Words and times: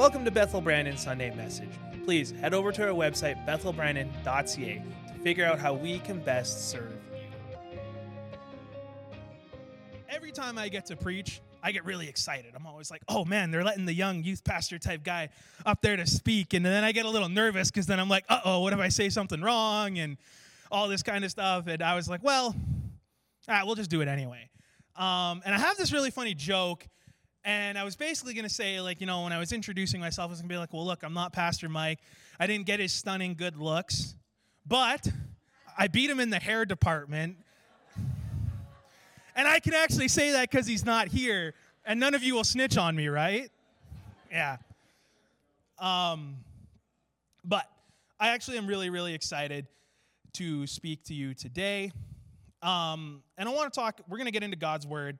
Welcome 0.00 0.24
to 0.24 0.30
Bethel 0.30 0.62
Brandon 0.62 0.96
Sunday 0.96 1.28
Message. 1.36 1.68
Please 2.06 2.30
head 2.30 2.54
over 2.54 2.72
to 2.72 2.88
our 2.88 2.94
website, 2.94 3.46
bethelbrandon.ca, 3.46 4.82
to 5.08 5.14
figure 5.22 5.44
out 5.44 5.58
how 5.58 5.74
we 5.74 5.98
can 5.98 6.20
best 6.20 6.70
serve 6.70 6.90
you. 7.12 7.78
Every 10.08 10.32
time 10.32 10.56
I 10.56 10.70
get 10.70 10.86
to 10.86 10.96
preach, 10.96 11.42
I 11.62 11.72
get 11.72 11.84
really 11.84 12.08
excited. 12.08 12.54
I'm 12.56 12.66
always 12.66 12.90
like, 12.90 13.02
oh 13.10 13.26
man, 13.26 13.50
they're 13.50 13.62
letting 13.62 13.84
the 13.84 13.92
young 13.92 14.24
youth 14.24 14.42
pastor 14.42 14.78
type 14.78 15.02
guy 15.04 15.28
up 15.66 15.82
there 15.82 15.96
to 15.98 16.06
speak. 16.06 16.54
And 16.54 16.64
then 16.64 16.82
I 16.82 16.92
get 16.92 17.04
a 17.04 17.10
little 17.10 17.28
nervous 17.28 17.70
because 17.70 17.84
then 17.84 18.00
I'm 18.00 18.08
like, 18.08 18.24
uh 18.30 18.40
oh, 18.46 18.60
what 18.60 18.72
if 18.72 18.78
I 18.78 18.88
say 18.88 19.10
something 19.10 19.42
wrong? 19.42 19.98
And 19.98 20.16
all 20.70 20.88
this 20.88 21.02
kind 21.02 21.26
of 21.26 21.30
stuff. 21.30 21.66
And 21.66 21.82
I 21.82 21.94
was 21.94 22.08
like, 22.08 22.22
well, 22.24 22.46
all 22.46 22.54
right, 23.46 23.66
we'll 23.66 23.74
just 23.74 23.90
do 23.90 24.00
it 24.00 24.08
anyway. 24.08 24.48
Um, 24.96 25.42
and 25.44 25.54
I 25.54 25.58
have 25.58 25.76
this 25.76 25.92
really 25.92 26.10
funny 26.10 26.32
joke 26.32 26.88
and 27.44 27.78
I 27.78 27.84
was 27.84 27.96
basically 27.96 28.34
going 28.34 28.46
to 28.46 28.54
say, 28.54 28.80
like, 28.80 29.00
you 29.00 29.06
know, 29.06 29.22
when 29.22 29.32
I 29.32 29.38
was 29.38 29.52
introducing 29.52 30.00
myself, 30.00 30.28
I 30.28 30.30
was 30.30 30.40
going 30.40 30.48
to 30.48 30.54
be 30.54 30.58
like, 30.58 30.72
well, 30.72 30.84
look, 30.84 31.02
I'm 31.02 31.14
not 31.14 31.32
Pastor 31.32 31.68
Mike. 31.68 31.98
I 32.38 32.46
didn't 32.46 32.66
get 32.66 32.80
his 32.80 32.92
stunning 32.92 33.34
good 33.34 33.56
looks, 33.56 34.14
but 34.66 35.08
I 35.78 35.88
beat 35.88 36.10
him 36.10 36.20
in 36.20 36.30
the 36.30 36.38
hair 36.38 36.64
department. 36.64 37.36
And 39.34 39.48
I 39.48 39.60
can 39.60 39.72
actually 39.72 40.08
say 40.08 40.32
that 40.32 40.50
because 40.50 40.66
he's 40.66 40.84
not 40.84 41.08
here, 41.08 41.54
and 41.86 41.98
none 41.98 42.14
of 42.14 42.22
you 42.22 42.34
will 42.34 42.44
snitch 42.44 42.76
on 42.76 42.94
me, 42.94 43.08
right? 43.08 43.50
Yeah. 44.30 44.58
Um, 45.78 46.36
but 47.44 47.64
I 48.18 48.28
actually 48.28 48.58
am 48.58 48.66
really, 48.66 48.90
really 48.90 49.14
excited 49.14 49.66
to 50.34 50.66
speak 50.66 51.04
to 51.04 51.14
you 51.14 51.32
today. 51.32 51.90
Um, 52.62 53.22
and 53.38 53.48
I 53.48 53.52
want 53.52 53.72
to 53.72 53.80
talk, 53.80 54.00
we're 54.08 54.18
going 54.18 54.26
to 54.26 54.32
get 54.32 54.42
into 54.42 54.58
God's 54.58 54.86
Word. 54.86 55.18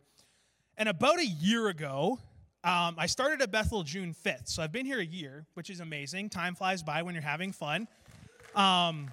And 0.80 0.88
about 0.88 1.18
a 1.18 1.26
year 1.26 1.68
ago, 1.68 2.18
um, 2.64 2.94
I 2.96 3.04
started 3.04 3.42
at 3.42 3.50
Bethel 3.52 3.82
June 3.82 4.16
5th. 4.24 4.48
So 4.48 4.62
I've 4.62 4.72
been 4.72 4.86
here 4.86 4.98
a 4.98 5.04
year, 5.04 5.44
which 5.52 5.68
is 5.68 5.80
amazing. 5.80 6.30
Time 6.30 6.54
flies 6.54 6.82
by 6.82 7.02
when 7.02 7.14
you're 7.14 7.22
having 7.22 7.52
fun. 7.52 7.86
Um, 8.56 9.10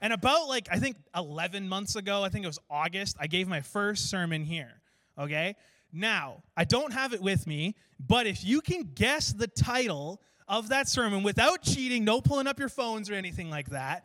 and 0.00 0.12
about 0.12 0.46
like, 0.46 0.68
I 0.70 0.78
think 0.78 0.96
11 1.16 1.68
months 1.68 1.96
ago, 1.96 2.22
I 2.22 2.28
think 2.28 2.44
it 2.44 2.46
was 2.46 2.60
August, 2.70 3.16
I 3.18 3.26
gave 3.26 3.48
my 3.48 3.62
first 3.62 4.08
sermon 4.08 4.44
here. 4.44 4.80
Okay? 5.18 5.56
Now, 5.92 6.44
I 6.56 6.62
don't 6.62 6.92
have 6.92 7.12
it 7.12 7.20
with 7.20 7.44
me, 7.44 7.74
but 7.98 8.28
if 8.28 8.44
you 8.44 8.60
can 8.60 8.92
guess 8.94 9.32
the 9.32 9.48
title 9.48 10.22
of 10.46 10.68
that 10.68 10.86
sermon 10.86 11.24
without 11.24 11.62
cheating, 11.62 12.04
no 12.04 12.20
pulling 12.20 12.46
up 12.46 12.60
your 12.60 12.68
phones 12.68 13.10
or 13.10 13.14
anything 13.14 13.50
like 13.50 13.70
that, 13.70 14.04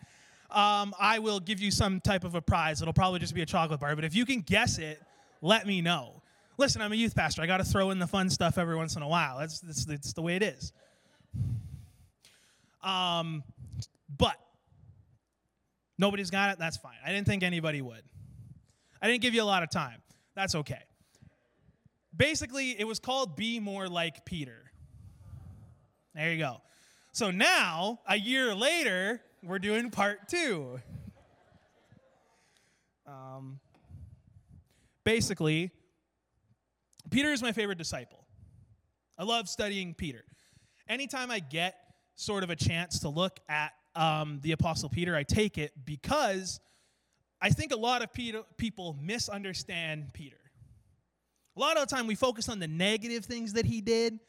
um, 0.50 0.96
I 1.00 1.20
will 1.20 1.40
give 1.40 1.60
you 1.60 1.70
some 1.70 2.00
type 2.00 2.24
of 2.24 2.34
a 2.34 2.42
prize. 2.42 2.82
It'll 2.82 2.92
probably 2.92 3.20
just 3.20 3.36
be 3.36 3.44
a 3.44 3.46
chocolate 3.46 3.80
bar. 3.80 3.96
But 3.96 4.04
if 4.04 4.16
you 4.16 4.26
can 4.26 4.42
guess 4.42 4.80
it, 4.80 5.00
let 5.42 5.68
me 5.68 5.82
know. 5.82 6.22
Listen, 6.58 6.82
I'm 6.82 6.92
a 6.92 6.96
youth 6.96 7.16
pastor. 7.16 7.42
I 7.42 7.48
got 7.48 7.58
to 7.58 7.64
throw 7.64 7.92
in 7.92 8.00
the 8.00 8.08
fun 8.08 8.30
stuff 8.30 8.58
every 8.58 8.76
once 8.76 8.96
in 8.96 9.02
a 9.04 9.08
while. 9.08 9.38
That's, 9.38 9.60
that's, 9.60 9.86
that's 9.86 10.14
the 10.14 10.22
way 10.22 10.36
it 10.36 10.44
is. 10.44 10.74
Um, 12.84 13.44
but 14.18 14.36
nobody's 15.98 16.32
got 16.32 16.52
it. 16.52 16.60
That's 16.60 16.78
fine. 16.78 16.98
I 17.06 17.12
didn't 17.12 17.28
think 17.28 17.44
anybody 17.44 17.82
would. 17.82 18.02
I 19.02 19.08
didn't 19.08 19.22
give 19.22 19.36
you 19.36 19.44
a 19.44 19.46
lot 19.46 19.62
of 19.62 19.70
time. 19.70 20.02
That's 20.36 20.56
okay. 20.56 20.82
Basically, 22.16 22.80
it 22.80 22.86
was 22.86 23.00
called 23.00 23.36
Be 23.36 23.60
More 23.60 23.88
Like 23.88 24.26
Peter. 24.26 24.72
There 26.16 26.32
you 26.32 26.40
go. 26.40 26.62
So 27.12 27.30
now, 27.30 28.00
a 28.08 28.18
year 28.18 28.56
later, 28.56 29.22
we're 29.44 29.60
doing 29.60 29.92
part 29.92 30.28
two. 30.28 30.80
Um, 33.06 33.60
basically, 35.08 35.72
Peter 37.10 37.32
is 37.32 37.42
my 37.42 37.54
favorite 37.54 37.78
disciple. 37.78 38.28
I 39.18 39.24
love 39.24 39.48
studying 39.48 39.94
Peter. 39.94 40.26
Anytime 40.90 41.32
I 41.32 41.40
get 41.40 41.76
sort 42.16 42.44
of 42.44 42.50
a 42.50 42.58
chance 42.58 43.00
to 43.00 43.10
look 43.10 43.40
at 43.48 43.72
um, 43.96 44.42
the 44.44 44.52
Apostle 44.52 44.90
Peter, 44.90 45.16
I 45.16 45.24
take 45.24 45.58
it 45.58 45.72
because 45.86 46.60
I 47.42 47.52
think 47.52 47.72
a 47.72 47.78
lot 47.78 48.02
of 48.02 48.12
Peter, 48.12 48.42
people 48.58 48.98
misunderstand 49.02 50.12
Peter. 50.12 50.36
A 51.56 51.60
lot 51.62 51.78
of 51.78 51.88
the 51.88 51.96
time 51.96 52.06
we 52.06 52.16
focus 52.16 52.50
on 52.50 52.60
the 52.60 52.68
negative 52.68 53.24
things 53.24 53.54
that 53.54 53.66
he 53.66 53.80
did. 53.80 54.20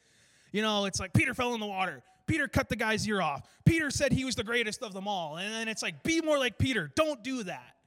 You 0.52 0.62
know, 0.62 0.84
it's 0.84 1.00
like 1.00 1.12
Peter 1.12 1.34
fell 1.34 1.54
in 1.54 1.60
the 1.60 1.66
water. 1.66 2.04
Peter 2.28 2.46
cut 2.46 2.68
the 2.68 2.76
guy's 2.76 3.06
ear 3.08 3.20
off. 3.20 3.42
Peter 3.64 3.90
said 3.90 4.12
he 4.12 4.24
was 4.24 4.36
the 4.36 4.44
greatest 4.44 4.84
of 4.84 4.94
them 4.94 5.08
all. 5.08 5.38
And 5.38 5.52
then 5.52 5.66
it's 5.66 5.82
like, 5.82 6.04
be 6.04 6.20
more 6.20 6.38
like 6.38 6.56
Peter. 6.56 6.92
Don't 6.94 7.24
do 7.24 7.42
that. 7.42 7.77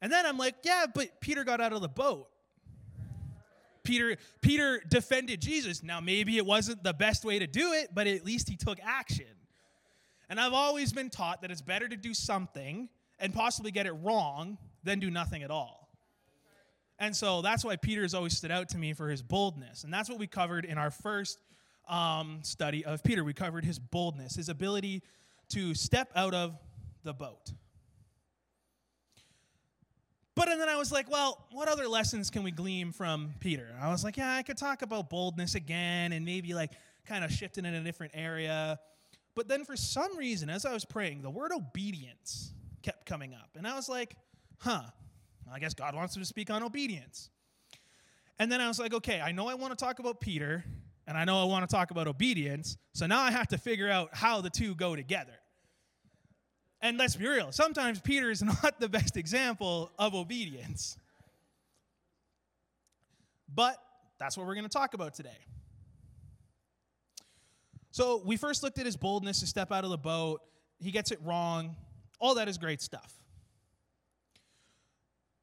And 0.00 0.12
then 0.12 0.26
I'm 0.26 0.38
like, 0.38 0.56
yeah, 0.62 0.86
but 0.92 1.20
Peter 1.20 1.44
got 1.44 1.60
out 1.60 1.72
of 1.72 1.80
the 1.80 1.88
boat. 1.88 2.28
Peter 3.82 4.16
Peter 4.42 4.82
defended 4.88 5.40
Jesus. 5.40 5.82
Now 5.82 6.00
maybe 6.00 6.36
it 6.36 6.44
wasn't 6.44 6.82
the 6.82 6.92
best 6.92 7.24
way 7.24 7.38
to 7.38 7.46
do 7.46 7.72
it, 7.72 7.88
but 7.94 8.06
at 8.06 8.24
least 8.24 8.48
he 8.48 8.56
took 8.56 8.78
action. 8.82 9.26
And 10.28 10.38
I've 10.38 10.52
always 10.52 10.92
been 10.92 11.08
taught 11.08 11.40
that 11.40 11.50
it's 11.50 11.62
better 11.62 11.88
to 11.88 11.96
do 11.96 12.12
something 12.12 12.90
and 13.18 13.32
possibly 13.32 13.70
get 13.70 13.86
it 13.86 13.92
wrong 13.92 14.58
than 14.84 15.00
do 15.00 15.10
nothing 15.10 15.42
at 15.42 15.50
all. 15.50 15.88
And 16.98 17.16
so 17.16 17.42
that's 17.42 17.64
why 17.64 17.76
Peter 17.76 18.02
has 18.02 18.14
always 18.14 18.36
stood 18.36 18.50
out 18.50 18.68
to 18.70 18.78
me 18.78 18.92
for 18.92 19.08
his 19.08 19.22
boldness. 19.22 19.84
And 19.84 19.92
that's 19.92 20.08
what 20.10 20.18
we 20.18 20.26
covered 20.26 20.64
in 20.64 20.76
our 20.76 20.90
first 20.90 21.38
um, 21.88 22.40
study 22.42 22.84
of 22.84 23.02
Peter. 23.02 23.24
We 23.24 23.32
covered 23.32 23.64
his 23.64 23.78
boldness, 23.78 24.34
his 24.36 24.48
ability 24.48 25.02
to 25.50 25.74
step 25.74 26.10
out 26.14 26.34
of 26.34 26.58
the 27.04 27.14
boat. 27.14 27.52
But 30.38 30.48
and 30.48 30.60
then 30.60 30.68
I 30.68 30.76
was 30.76 30.92
like, 30.92 31.10
well, 31.10 31.44
what 31.50 31.66
other 31.66 31.88
lessons 31.88 32.30
can 32.30 32.44
we 32.44 32.52
glean 32.52 32.92
from 32.92 33.34
Peter? 33.40 33.74
I 33.82 33.90
was 33.90 34.04
like, 34.04 34.16
yeah, 34.16 34.36
I 34.36 34.44
could 34.44 34.56
talk 34.56 34.82
about 34.82 35.10
boldness 35.10 35.56
again 35.56 36.12
and 36.12 36.24
maybe 36.24 36.54
like 36.54 36.70
kind 37.04 37.24
of 37.24 37.32
shifting 37.32 37.64
in 37.64 37.74
a 37.74 37.82
different 37.82 38.12
area. 38.14 38.78
But 39.34 39.48
then 39.48 39.64
for 39.64 39.76
some 39.76 40.16
reason, 40.16 40.48
as 40.48 40.64
I 40.64 40.72
was 40.72 40.84
praying, 40.84 41.22
the 41.22 41.30
word 41.30 41.50
obedience 41.50 42.52
kept 42.82 43.04
coming 43.04 43.34
up. 43.34 43.50
And 43.56 43.66
I 43.66 43.74
was 43.74 43.88
like, 43.88 44.14
huh, 44.58 44.82
I 45.52 45.58
guess 45.58 45.74
God 45.74 45.96
wants 45.96 46.16
me 46.16 46.22
to 46.22 46.26
speak 46.26 46.50
on 46.50 46.62
obedience. 46.62 47.30
And 48.38 48.52
then 48.52 48.60
I 48.60 48.68
was 48.68 48.78
like, 48.78 48.94
okay, 48.94 49.20
I 49.20 49.32
know 49.32 49.48
I 49.48 49.54
want 49.54 49.76
to 49.76 49.84
talk 49.84 49.98
about 49.98 50.20
Peter, 50.20 50.64
and 51.08 51.18
I 51.18 51.24
know 51.24 51.42
I 51.42 51.46
want 51.46 51.68
to 51.68 51.74
talk 51.74 51.90
about 51.90 52.06
obedience. 52.06 52.76
So 52.92 53.06
now 53.06 53.22
I 53.22 53.32
have 53.32 53.48
to 53.48 53.58
figure 53.58 53.90
out 53.90 54.10
how 54.12 54.40
the 54.40 54.50
two 54.50 54.76
go 54.76 54.94
together. 54.94 55.34
And 56.80 56.96
let's 56.96 57.16
be 57.16 57.26
real, 57.26 57.50
sometimes 57.50 58.00
Peter 58.00 58.30
is 58.30 58.42
not 58.62 58.78
the 58.78 58.88
best 58.88 59.16
example 59.16 59.90
of 59.98 60.14
obedience. 60.14 60.96
But 63.52 63.76
that's 64.18 64.36
what 64.36 64.46
we're 64.46 64.54
going 64.54 64.64
to 64.64 64.70
talk 64.70 64.94
about 64.94 65.14
today. 65.14 65.38
So 67.90 68.22
we 68.24 68.36
first 68.36 68.62
looked 68.62 68.78
at 68.78 68.86
his 68.86 68.96
boldness 68.96 69.40
to 69.40 69.46
step 69.46 69.72
out 69.72 69.84
of 69.84 69.90
the 69.90 69.98
boat. 69.98 70.40
He 70.78 70.90
gets 70.90 71.10
it 71.10 71.18
wrong. 71.24 71.74
All 72.20 72.34
that 72.36 72.48
is 72.48 72.58
great 72.58 72.80
stuff. 72.80 73.12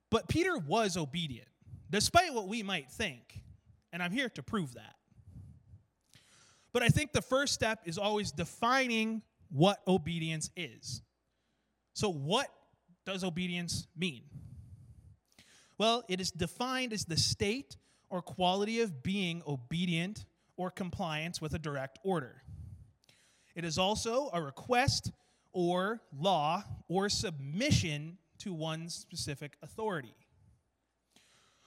But 0.09 0.29
Peter 0.29 0.57
was 0.57 0.95
obedient, 0.95 1.49
despite 1.89 2.33
what 2.33 2.47
we 2.47 2.63
might 2.63 2.89
think. 2.89 3.41
And 3.91 4.01
I'm 4.01 4.11
here 4.11 4.29
to 4.29 4.43
prove 4.43 4.75
that. 4.75 4.95
But 6.71 6.83
I 6.83 6.89
think 6.89 7.11
the 7.11 7.21
first 7.21 7.53
step 7.53 7.79
is 7.85 7.97
always 7.97 8.31
defining 8.31 9.21
what 9.49 9.79
obedience 9.87 10.49
is. 10.55 11.01
So, 11.95 12.11
what 12.11 12.49
does 13.05 13.23
obedience 13.23 13.87
mean? 13.97 14.23
Well, 15.77 16.03
it 16.09 16.19
is 16.19 16.29
defined 16.29 16.91
as 16.91 17.05
the 17.05 17.15
state 17.17 17.77
or 18.09 18.21
quality 18.21 18.81
of 18.81 19.01
being 19.01 19.41
obedient 19.47 20.25
or 20.57 20.69
compliance 20.69 21.41
with 21.41 21.53
a 21.53 21.59
direct 21.59 21.99
order. 22.03 22.43
It 23.55 23.63
is 23.63 23.77
also 23.77 24.29
a 24.33 24.41
request 24.41 25.11
or 25.53 26.01
law 26.17 26.63
or 26.89 27.07
submission 27.07 28.17
to 28.39 28.53
one 28.53 28.89
specific 28.89 29.55
authority. 29.63 30.15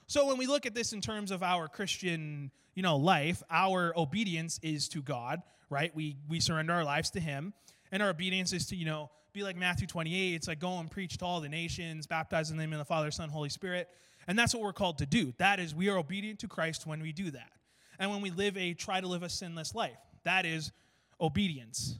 So 0.05 0.27
when 0.27 0.37
we 0.37 0.45
look 0.45 0.67
at 0.67 0.75
this 0.75 0.93
in 0.93 1.01
terms 1.01 1.31
of 1.31 1.41
our 1.41 1.67
Christian, 1.67 2.51
you 2.75 2.83
know, 2.83 2.97
life, 2.97 3.41
our 3.49 3.93
obedience 3.97 4.59
is 4.61 4.89
to 4.89 5.01
God, 5.01 5.41
right? 5.71 5.93
We 5.95 6.17
we 6.27 6.39
surrender 6.39 6.73
our 6.73 6.83
lives 6.83 7.09
to 7.11 7.19
him, 7.19 7.53
and 7.91 8.03
our 8.03 8.09
obedience 8.09 8.53
is 8.53 8.67
to, 8.67 8.75
you 8.75 8.85
know, 8.85 9.09
be 9.33 9.43
like 9.43 9.55
Matthew 9.55 9.87
28. 9.87 10.35
It's 10.35 10.47
like 10.47 10.59
go 10.59 10.79
and 10.79 10.89
preach 10.89 11.17
to 11.17 11.25
all 11.25 11.41
the 11.41 11.49
nations, 11.49 12.07
baptize 12.07 12.51
in 12.51 12.57
the 12.57 12.63
name 12.63 12.73
of 12.73 12.79
the 12.79 12.85
Father, 12.85 13.11
Son, 13.11 13.29
Holy 13.29 13.49
Spirit. 13.49 13.87
And 14.27 14.37
that's 14.37 14.53
what 14.53 14.63
we're 14.63 14.73
called 14.73 14.99
to 14.99 15.05
do. 15.05 15.33
That 15.37 15.59
is, 15.59 15.73
we 15.73 15.89
are 15.89 15.97
obedient 15.97 16.39
to 16.39 16.47
Christ 16.47 16.85
when 16.85 17.01
we 17.01 17.11
do 17.11 17.31
that. 17.31 17.51
And 17.99 18.11
when 18.11 18.21
we 18.21 18.31
live 18.31 18.57
a, 18.57 18.73
try 18.73 19.01
to 19.01 19.07
live 19.07 19.23
a 19.23 19.29
sinless 19.29 19.75
life, 19.75 19.97
that 20.23 20.45
is 20.45 20.71
obedience, 21.19 21.97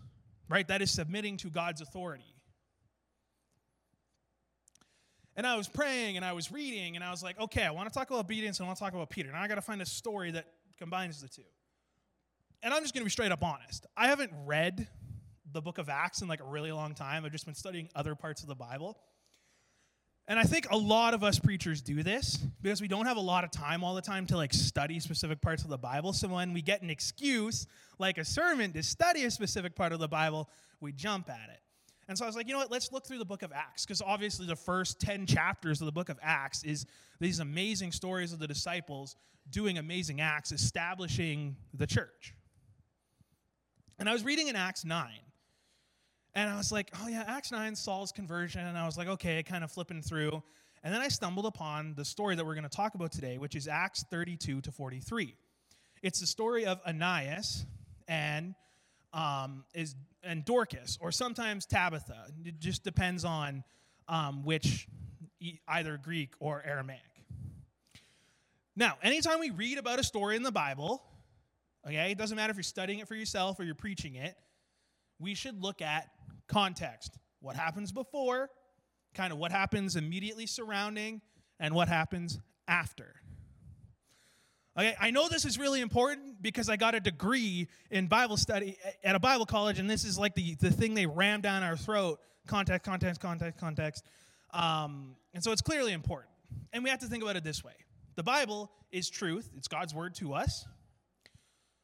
right? 0.47 0.67
That 0.67 0.81
is 0.81 0.91
submitting 0.91 1.37
to 1.37 1.49
God's 1.49 1.81
authority. 1.81 2.35
And 5.35 5.47
I 5.47 5.55
was 5.55 5.67
praying 5.67 6.17
and 6.17 6.25
I 6.25 6.33
was 6.33 6.51
reading 6.51 6.95
and 6.95 7.03
I 7.03 7.11
was 7.11 7.23
like, 7.23 7.39
okay, 7.39 7.63
I 7.63 7.71
want 7.71 7.87
to 7.91 7.97
talk 7.97 8.09
about 8.09 8.19
obedience 8.19 8.59
and 8.59 8.65
I 8.65 8.67
want 8.67 8.77
to 8.77 8.83
talk 8.83 8.93
about 8.93 9.09
Peter. 9.09 9.31
Now 9.31 9.41
I 9.41 9.47
got 9.47 9.55
to 9.55 9.61
find 9.61 9.81
a 9.81 9.85
story 9.85 10.31
that 10.31 10.45
combines 10.77 11.21
the 11.21 11.29
two. 11.29 11.43
And 12.61 12.73
I'm 12.73 12.81
just 12.81 12.93
going 12.93 13.01
to 13.01 13.05
be 13.05 13.11
straight 13.11 13.31
up 13.31 13.43
honest. 13.43 13.85
I 13.95 14.07
haven't 14.07 14.33
read 14.45 14.87
the 15.51 15.62
book 15.62 15.78
of 15.78 15.90
Acts 15.90 16.22
in 16.22 16.28
like 16.28 16.42
a 16.42 16.46
really 16.46 16.72
long 16.72 16.94
time. 16.94 17.25
I've 17.25 17.31
just 17.31 17.46
been 17.46 17.56
studying 17.56 17.90
other 17.96 18.16
parts 18.16 18.42
of 18.42 18.48
the 18.48 18.56
Bible. 18.56 18.98
And 20.28 20.38
I 20.38 20.44
think 20.44 20.68
a 20.69 20.78
lot 20.78 21.16
of 21.16 21.24
us 21.24 21.40
preachers 21.40 21.81
do 21.81 22.04
this 22.04 22.38
because 22.62 22.81
we 22.81 22.88
don't 22.88 23.07
have 23.07 23.18
a 23.18 23.22
lot 23.22 23.44
of 23.44 23.50
time 23.50 23.84
all 23.84 23.96
the 23.96 24.01
time 24.01 24.28
to 24.28 24.38
like 24.38 24.54
study 24.54 25.00
specific 25.00 25.42
parts 25.42 25.63
of 25.63 25.69
the 25.69 25.78
Bible. 25.78 26.13
So 26.13 26.28
when 26.28 26.54
we 26.54 26.62
get 26.62 26.84
an 26.84 26.92
excuse, 26.92 27.66
like 27.98 28.19
a 28.19 28.25
sermon, 28.25 28.72
to 28.74 28.84
study 28.84 29.24
a 29.24 29.31
specific 29.31 29.75
part 29.75 29.92
of 29.92 30.00
the 30.00 30.07
Bible, 30.07 30.48
we 30.81 30.92
jump 30.92 31.31
at 31.31 31.50
it. 31.50 31.60
And 32.07 32.16
so 32.18 32.25
I 32.25 32.28
was 32.28 32.36
like, 32.36 32.48
you 32.48 32.54
know 32.54 32.60
what, 32.60 32.72
let's 32.72 32.92
look 32.92 33.07
through 33.07 33.18
the 33.19 33.25
book 33.25 33.44
of 33.44 33.51
Acts, 33.51 33.86
because 33.86 34.01
obviously 34.01 34.46
the 34.46 34.56
first 34.56 35.00
10 35.00 35.25
chapters 35.25 35.81
of 35.81 35.86
the 35.86 35.92
book 35.92 36.10
of 36.10 36.19
Acts 36.22 36.63
is 36.63 36.86
these 37.19 37.40
amazing 37.40 37.92
stories 37.92 38.34
of 38.34 38.40
the 38.40 38.48
disciples 38.48 39.16
doing 39.50 39.78
amazing 39.78 40.22
acts, 40.22 40.51
establishing 40.51 41.56
the 41.74 41.88
church. 41.88 42.36
And 43.98 44.07
I 44.07 44.13
was 44.13 44.24
reading 44.24 44.48
in 44.48 44.56
Acts 44.56 44.86
9. 44.86 45.07
And 46.39 46.50
I 46.50 46.56
was 46.56 46.71
like, 46.71 46.89
oh 47.01 47.07
yeah, 47.09 47.25
Acts 47.27 47.51
9, 47.51 47.75
Saul's 47.75 48.13
conversion. 48.13 48.65
And 48.65 48.77
I 48.77 48.86
was 48.86 48.97
like, 48.97 49.09
okay, 49.09 49.44
kind 49.44 49.62
of 49.62 49.71
flipping 49.71 50.01
through. 50.01 50.41
And 50.83 50.94
then 50.94 51.01
I 51.01 51.09
stumbled 51.09 51.45
upon 51.45 51.95
the 51.95 52.06
story 52.06 52.36
that 52.36 52.45
we're 52.45 52.53
going 52.53 52.63
to 52.63 52.69
talk 52.69 52.95
about 52.95 53.12
today, 53.12 53.38
which 53.38 53.56
is 53.56 53.68
Acts 53.68 54.06
32 54.09 54.62
to 54.62 54.71
43. 54.71 55.36
It's 56.01 56.21
the 56.21 56.27
story 56.27 56.65
of 56.65 56.80
Ananias 56.88 57.65
and 58.07 58.56
um, 59.12 59.65
is 59.74 59.95
and 60.24 60.45
Dorcas, 60.45 60.97
or 61.01 61.12
sometimes 61.12 61.65
Tabitha. 61.65 62.27
It 62.45 62.59
just 62.59 62.86
depends 62.86 63.25
on 63.25 63.65
um, 64.07 64.44
which 64.45 64.88
either 65.68 65.97
Greek 65.97 66.33
or 66.39 66.63
Aramaic. 66.65 67.01
Now, 68.77 68.97
anytime 69.03 69.41
we 69.41 69.50
read 69.50 69.77
about 69.77 70.00
a 70.00 70.03
story 70.03 70.38
in 70.38 70.44
the 70.44 70.51
Bible, 70.53 71.03
okay, 71.86 72.12
it 72.12 72.18
doesn't 72.18 72.38
matter 72.38 72.51
if 72.51 72.56
you're 72.56 72.63
studying 72.63 73.00
it 73.00 73.09
for 73.09 73.15
yourself 73.15 73.59
or 73.59 73.63
you're 73.63 73.75
preaching 73.75 74.15
it, 74.15 74.38
we 75.19 75.33
should 75.33 75.62
look 75.62 75.81
at 75.81 76.09
context. 76.47 77.17
What 77.41 77.55
happens 77.55 77.91
before, 77.91 78.49
kind 79.13 79.31
of 79.31 79.39
what 79.39 79.51
happens 79.51 79.95
immediately 79.95 80.45
surrounding, 80.45 81.21
and 81.59 81.73
what 81.73 81.87
happens 81.87 82.39
after. 82.67 83.15
Okay, 84.77 84.95
I 84.99 85.11
know 85.11 85.27
this 85.27 85.45
is 85.45 85.57
really 85.57 85.81
important 85.81 86.41
because 86.41 86.69
I 86.69 86.77
got 86.77 86.95
a 86.95 86.99
degree 86.99 87.67
in 87.91 88.07
Bible 88.07 88.37
study 88.37 88.77
at 89.03 89.15
a 89.15 89.19
Bible 89.19 89.45
college, 89.45 89.79
and 89.79 89.89
this 89.89 90.05
is 90.05 90.17
like 90.17 90.35
the, 90.35 90.55
the 90.55 90.71
thing 90.71 90.93
they 90.93 91.05
ram 91.05 91.41
down 91.41 91.63
our 91.63 91.75
throat 91.75 92.19
context, 92.47 92.85
context, 92.85 93.21
context, 93.21 93.59
context. 93.59 94.05
Um, 94.53 95.15
and 95.33 95.43
so 95.43 95.51
it's 95.51 95.61
clearly 95.61 95.91
important. 95.91 96.31
And 96.73 96.83
we 96.83 96.89
have 96.89 96.99
to 96.99 97.07
think 97.07 97.23
about 97.23 97.35
it 97.35 97.43
this 97.43 97.63
way 97.63 97.73
the 98.15 98.23
Bible 98.23 98.71
is 98.91 99.09
truth, 99.09 99.49
it's 99.57 99.67
God's 99.67 99.93
word 99.93 100.15
to 100.15 100.33
us, 100.33 100.65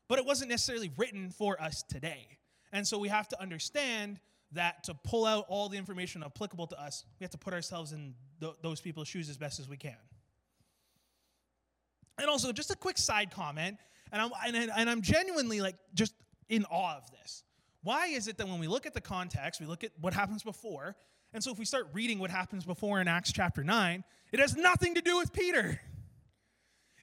but 0.07 0.19
it 0.19 0.25
wasn't 0.25 0.49
necessarily 0.49 0.91
written 0.97 1.31
for 1.31 1.61
us 1.61 1.83
today. 1.83 2.27
And 2.71 2.87
so 2.87 2.97
we 2.97 3.09
have 3.09 3.27
to 3.29 3.41
understand 3.41 4.19
that 4.55 4.83
to 4.85 4.93
pull 4.93 5.25
out 5.25 5.45
all 5.47 5.69
the 5.69 5.77
information 5.77 6.23
applicable 6.23 6.67
to 6.67 6.81
us, 6.81 7.05
we 7.19 7.23
have 7.23 7.31
to 7.31 7.37
put 7.37 7.53
ourselves 7.53 7.91
in 7.91 8.13
th- 8.39 8.55
those 8.61 8.81
people's 8.81 9.07
shoes 9.07 9.29
as 9.29 9.37
best 9.37 9.59
as 9.59 9.69
we 9.69 9.77
can. 9.77 9.95
And 12.17 12.29
also, 12.29 12.51
just 12.51 12.71
a 12.71 12.75
quick 12.75 12.97
side 12.97 13.31
comment, 13.31 13.77
and 14.11 14.21
I'm, 14.21 14.31
and, 14.47 14.71
and 14.75 14.89
I'm 14.89 15.01
genuinely 15.01 15.61
like 15.61 15.75
just 15.93 16.13
in 16.49 16.65
awe 16.65 16.97
of 16.97 17.09
this. 17.11 17.43
Why 17.83 18.07
is 18.07 18.27
it 18.27 18.37
that 18.37 18.47
when 18.47 18.59
we 18.59 18.67
look 18.67 18.85
at 18.85 18.93
the 18.93 19.01
context, 19.01 19.59
we 19.59 19.67
look 19.67 19.83
at 19.83 19.91
what 19.99 20.13
happens 20.13 20.41
before, 20.41 20.95
and 21.33 21.43
so 21.43 21.51
if 21.51 21.59
we 21.59 21.65
start 21.65 21.87
reading 21.93 22.19
what 22.19 22.31
happens 22.31 22.65
before 22.65 23.01
in 23.01 23.07
Acts 23.07 23.31
chapter 23.31 23.63
9, 23.63 24.03
it 24.31 24.39
has 24.39 24.55
nothing 24.55 24.95
to 24.95 25.01
do 25.01 25.17
with 25.17 25.33
Peter. 25.33 25.79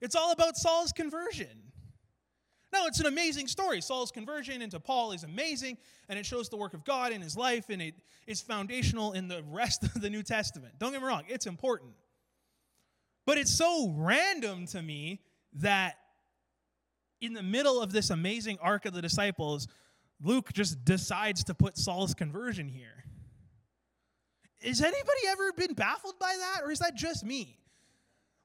It's 0.00 0.16
all 0.16 0.32
about 0.32 0.56
Saul's 0.56 0.90
conversion. 0.93 1.71
No, 2.72 2.86
it's 2.86 3.00
an 3.00 3.06
amazing 3.06 3.48
story. 3.48 3.82
Saul's 3.82 4.10
conversion 4.10 4.62
into 4.62 4.80
Paul 4.80 5.12
is 5.12 5.24
amazing, 5.24 5.76
and 6.08 6.19
it 6.19 6.24
shows 6.24 6.48
the 6.48 6.56
work 6.56 6.72
of 6.72 6.84
God 6.84 7.12
in 7.12 7.20
his 7.20 7.36
life, 7.36 7.66
and 7.69 7.82
it 7.82 7.94
is 8.26 8.40
foundational 8.40 9.12
in 9.12 9.28
the 9.28 9.42
rest 9.50 9.84
of 9.84 10.00
the 10.00 10.08
New 10.08 10.22
Testament. 10.22 10.74
Don't 10.78 10.92
get 10.92 11.02
me 11.02 11.06
wrong, 11.06 11.24
it's 11.28 11.46
important. 11.46 11.92
But 13.26 13.38
it's 13.38 13.52
so 13.52 13.92
random 13.96 14.66
to 14.69 14.80
me 14.82 15.20
that 15.54 15.96
in 17.20 17.34
the 17.34 17.42
middle 17.42 17.80
of 17.80 17.92
this 17.92 18.10
amazing 18.10 18.58
arc 18.60 18.86
of 18.86 18.94
the 18.94 19.02
disciples, 19.02 19.68
Luke 20.20 20.52
just 20.52 20.84
decides 20.84 21.44
to 21.44 21.54
put 21.54 21.76
Saul's 21.76 22.14
conversion 22.14 22.68
here. 22.68 23.04
Has 24.62 24.80
anybody 24.80 25.20
ever 25.28 25.52
been 25.52 25.75
baffled 25.75 26.18
by 26.18 26.34
that, 26.38 26.62
or 26.64 26.70
is 26.70 26.78
that 26.78 26.94
just 26.94 27.25
me? 27.25 27.58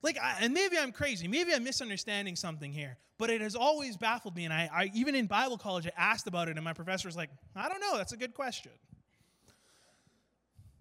Like, 0.02 0.18
I, 0.18 0.38
and 0.42 0.54
maybe 0.54 0.78
I'm 0.78 0.92
crazy. 0.92 1.28
Maybe 1.28 1.54
I'm 1.54 1.64
misunderstanding 1.64 2.36
something 2.36 2.72
here. 2.72 2.98
But 3.18 3.30
it 3.32 3.42
has 3.42 3.56
always 3.56 3.98
baffled 3.98 4.36
me. 4.36 4.46
And 4.46 4.54
I, 4.54 4.70
I, 4.72 4.92
even 4.94 5.16
in 5.16 5.26
Bible 5.26 5.58
college, 5.58 5.88
I 5.88 5.92
asked 5.98 6.28
about 6.28 6.50
it, 6.50 6.56
and 6.56 6.64
my 6.64 6.74
professor 6.74 7.08
was 7.08 7.16
like, 7.16 7.30
I 7.56 7.68
don't 7.68 7.82
know. 7.82 7.98
That's 7.98 8.14
a 8.14 8.18
good 8.18 8.34
question. 8.34 8.72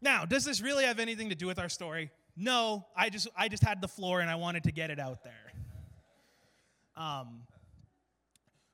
Now, 0.02 0.26
does 0.26 0.44
this 0.44 0.60
really 0.60 0.84
have 0.84 0.98
anything 0.98 1.30
to 1.30 1.34
do 1.34 1.46
with 1.46 1.58
our 1.58 1.70
story? 1.70 2.10
No, 2.36 2.86
I 2.94 3.08
just 3.08 3.28
I 3.36 3.48
just 3.48 3.64
had 3.64 3.80
the 3.80 3.88
floor 3.88 4.20
and 4.20 4.28
I 4.28 4.34
wanted 4.34 4.64
to 4.64 4.72
get 4.72 4.90
it 4.90 5.00
out 5.00 5.24
there. 5.24 5.32
Um, 6.94 7.42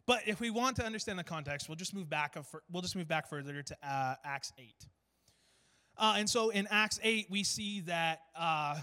but 0.05 0.23
if 0.27 0.41
we 0.41 0.51
want 0.51 0.77
to 0.77 0.85
understand 0.85 1.19
the 1.19 1.25
context, 1.25 1.69
we'll 1.69 1.77
just 1.77 1.95
move 1.95 2.11
back. 2.11 2.37
We'll 2.73 2.83
just 2.83 2.97
move 2.97 3.07
back 3.07 3.29
further 3.29 3.63
to 3.63 3.77
uh, 3.83 4.17
Acts 4.25 4.53
eight. 4.59 4.89
Uh, 5.97 6.17
and 6.19 6.29
so 6.29 6.51
in 6.51 6.67
Acts 6.71 6.99
eight, 7.05 7.29
we 7.31 7.45
see 7.45 7.83
that 7.83 8.23
uh, 8.37 8.81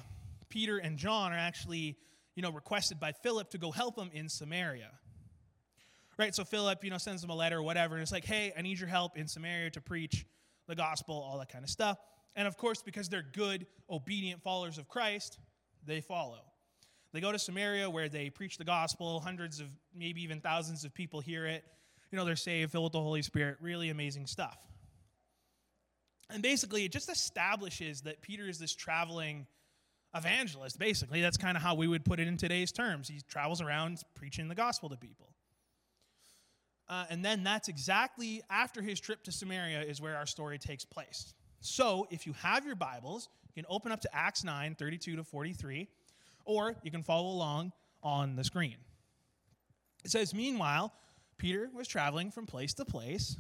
Peter 0.50 0.78
and 0.78 0.98
John 0.98 1.32
are 1.32 1.38
actually, 1.38 1.98
you 2.36 2.42
know, 2.42 2.52
requested 2.52 3.00
by 3.00 3.12
Philip 3.12 3.50
to 3.52 3.58
go 3.58 3.72
help 3.72 3.96
them 3.96 4.10
in 4.14 4.30
Samaria. 4.30 4.92
Right. 6.18 6.36
So 6.36 6.44
Philip, 6.44 6.84
you 6.84 6.90
know, 6.90 6.98
sends 6.98 7.22
them 7.22 7.30
a 7.30 7.36
letter 7.36 7.60
or 7.60 7.64
whatever, 7.64 7.96
and 7.96 8.02
it's 8.02 8.12
like, 8.12 8.26
hey, 8.26 8.52
I 8.58 8.62
need 8.62 8.78
your 8.78 8.90
help 8.90 9.18
in 9.18 9.28
Samaria 9.28 9.70
to 9.72 9.82
preach 9.82 10.26
the 10.68 10.76
gospel, 10.76 11.16
all 11.16 11.40
that 11.40 11.50
kind 11.50 11.64
of 11.64 11.70
stuff. 11.70 11.98
And 12.36 12.48
of 12.48 12.58
course, 12.58 12.82
because 12.82 13.08
they're 13.08 13.26
good, 13.34 13.66
obedient 13.90 14.44
followers 14.44 14.78
of 14.78 14.88
Christ, 14.88 15.40
they 15.86 16.02
follow. 16.02 16.42
They 17.14 17.22
go 17.22 17.32
to 17.32 17.40
Samaria 17.40 17.90
where 17.90 18.10
they 18.10 18.30
preach 18.30 18.58
the 18.58 18.66
gospel. 18.66 19.20
Hundreds 19.20 19.60
of, 19.60 19.68
maybe 19.96 20.22
even 20.22 20.42
thousands 20.42 20.84
of 20.84 20.94
people 20.94 21.22
hear 21.22 21.46
it. 21.46 21.64
You 22.12 22.18
know, 22.18 22.26
they're 22.26 22.36
saved, 22.36 22.72
filled 22.72 22.86
with 22.86 22.94
the 22.94 23.02
Holy 23.02 23.22
Spirit. 23.22 23.58
Really 23.62 23.90
amazing 23.90 24.28
stuff. 24.28 24.58
And 26.30 26.44
basically, 26.44 26.86
it 26.86 26.92
just 26.92 27.10
establishes 27.10 28.02
that 28.02 28.22
Peter 28.22 28.48
is 28.48 28.60
this 28.60 28.76
traveling 28.76 29.48
evangelist, 30.16 30.80
basically. 30.80 31.22
That's 31.22 31.38
kind 31.38 31.56
of 31.56 31.64
how 31.64 31.76
we 31.76 31.88
would 31.88 32.04
put 32.04 32.20
it 32.20 32.28
in 32.28 32.38
today's 32.38 32.72
terms. 32.72 33.08
He 33.08 33.22
travels 33.28 33.62
around 33.62 34.02
preaching 34.16 34.48
the 34.48 34.56
gospel 34.56 34.90
to 34.90 34.98
people. 34.98 35.30
Uh, 36.88 37.06
and 37.10 37.24
then 37.24 37.44
that's 37.44 37.68
exactly 37.68 38.42
after 38.50 38.82
his 38.82 39.00
trip 39.00 39.24
to 39.24 39.32
Samaria 39.32 39.82
is 39.82 40.02
where 40.02 40.16
our 40.16 40.26
story 40.26 40.58
takes 40.58 40.84
place. 40.84 41.34
So 41.62 42.08
if 42.10 42.26
you 42.26 42.34
have 42.34 42.66
your 42.66 42.76
Bibles, 42.76 43.30
you 43.48 43.62
can 43.62 43.66
open 43.70 43.92
up 43.92 44.02
to 44.02 44.16
Acts 44.16 44.44
9 44.44 44.76
32 44.76 45.18
to 45.18 45.24
43, 45.24 45.88
or 46.46 46.76
you 46.84 46.90
can 46.90 47.04
follow 47.04 47.30
along 47.30 47.74
on 48.02 48.36
the 48.36 48.44
screen. 48.44 48.78
It 50.04 50.10
says, 50.10 50.34
Meanwhile, 50.34 50.94
Peter 51.38 51.70
was 51.74 51.88
traveling 51.88 52.32
from 52.32 52.46
place 52.46 52.74
to 52.76 52.86
place, 52.86 53.38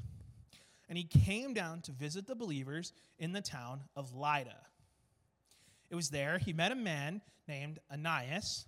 and 0.87 0.97
he 0.97 1.05
came 1.05 1.53
down 1.53 1.81
to 1.81 1.91
visit 1.91 2.27
the 2.27 2.35
believers 2.35 2.93
in 3.17 3.31
the 3.31 3.41
town 3.41 3.81
of 3.95 4.13
Lydda. 4.13 4.55
It 5.89 5.95
was 5.95 6.09
there 6.09 6.37
he 6.37 6.53
met 6.53 6.71
a 6.71 6.75
man 6.75 7.21
named 7.47 7.79
Ananias 7.91 8.65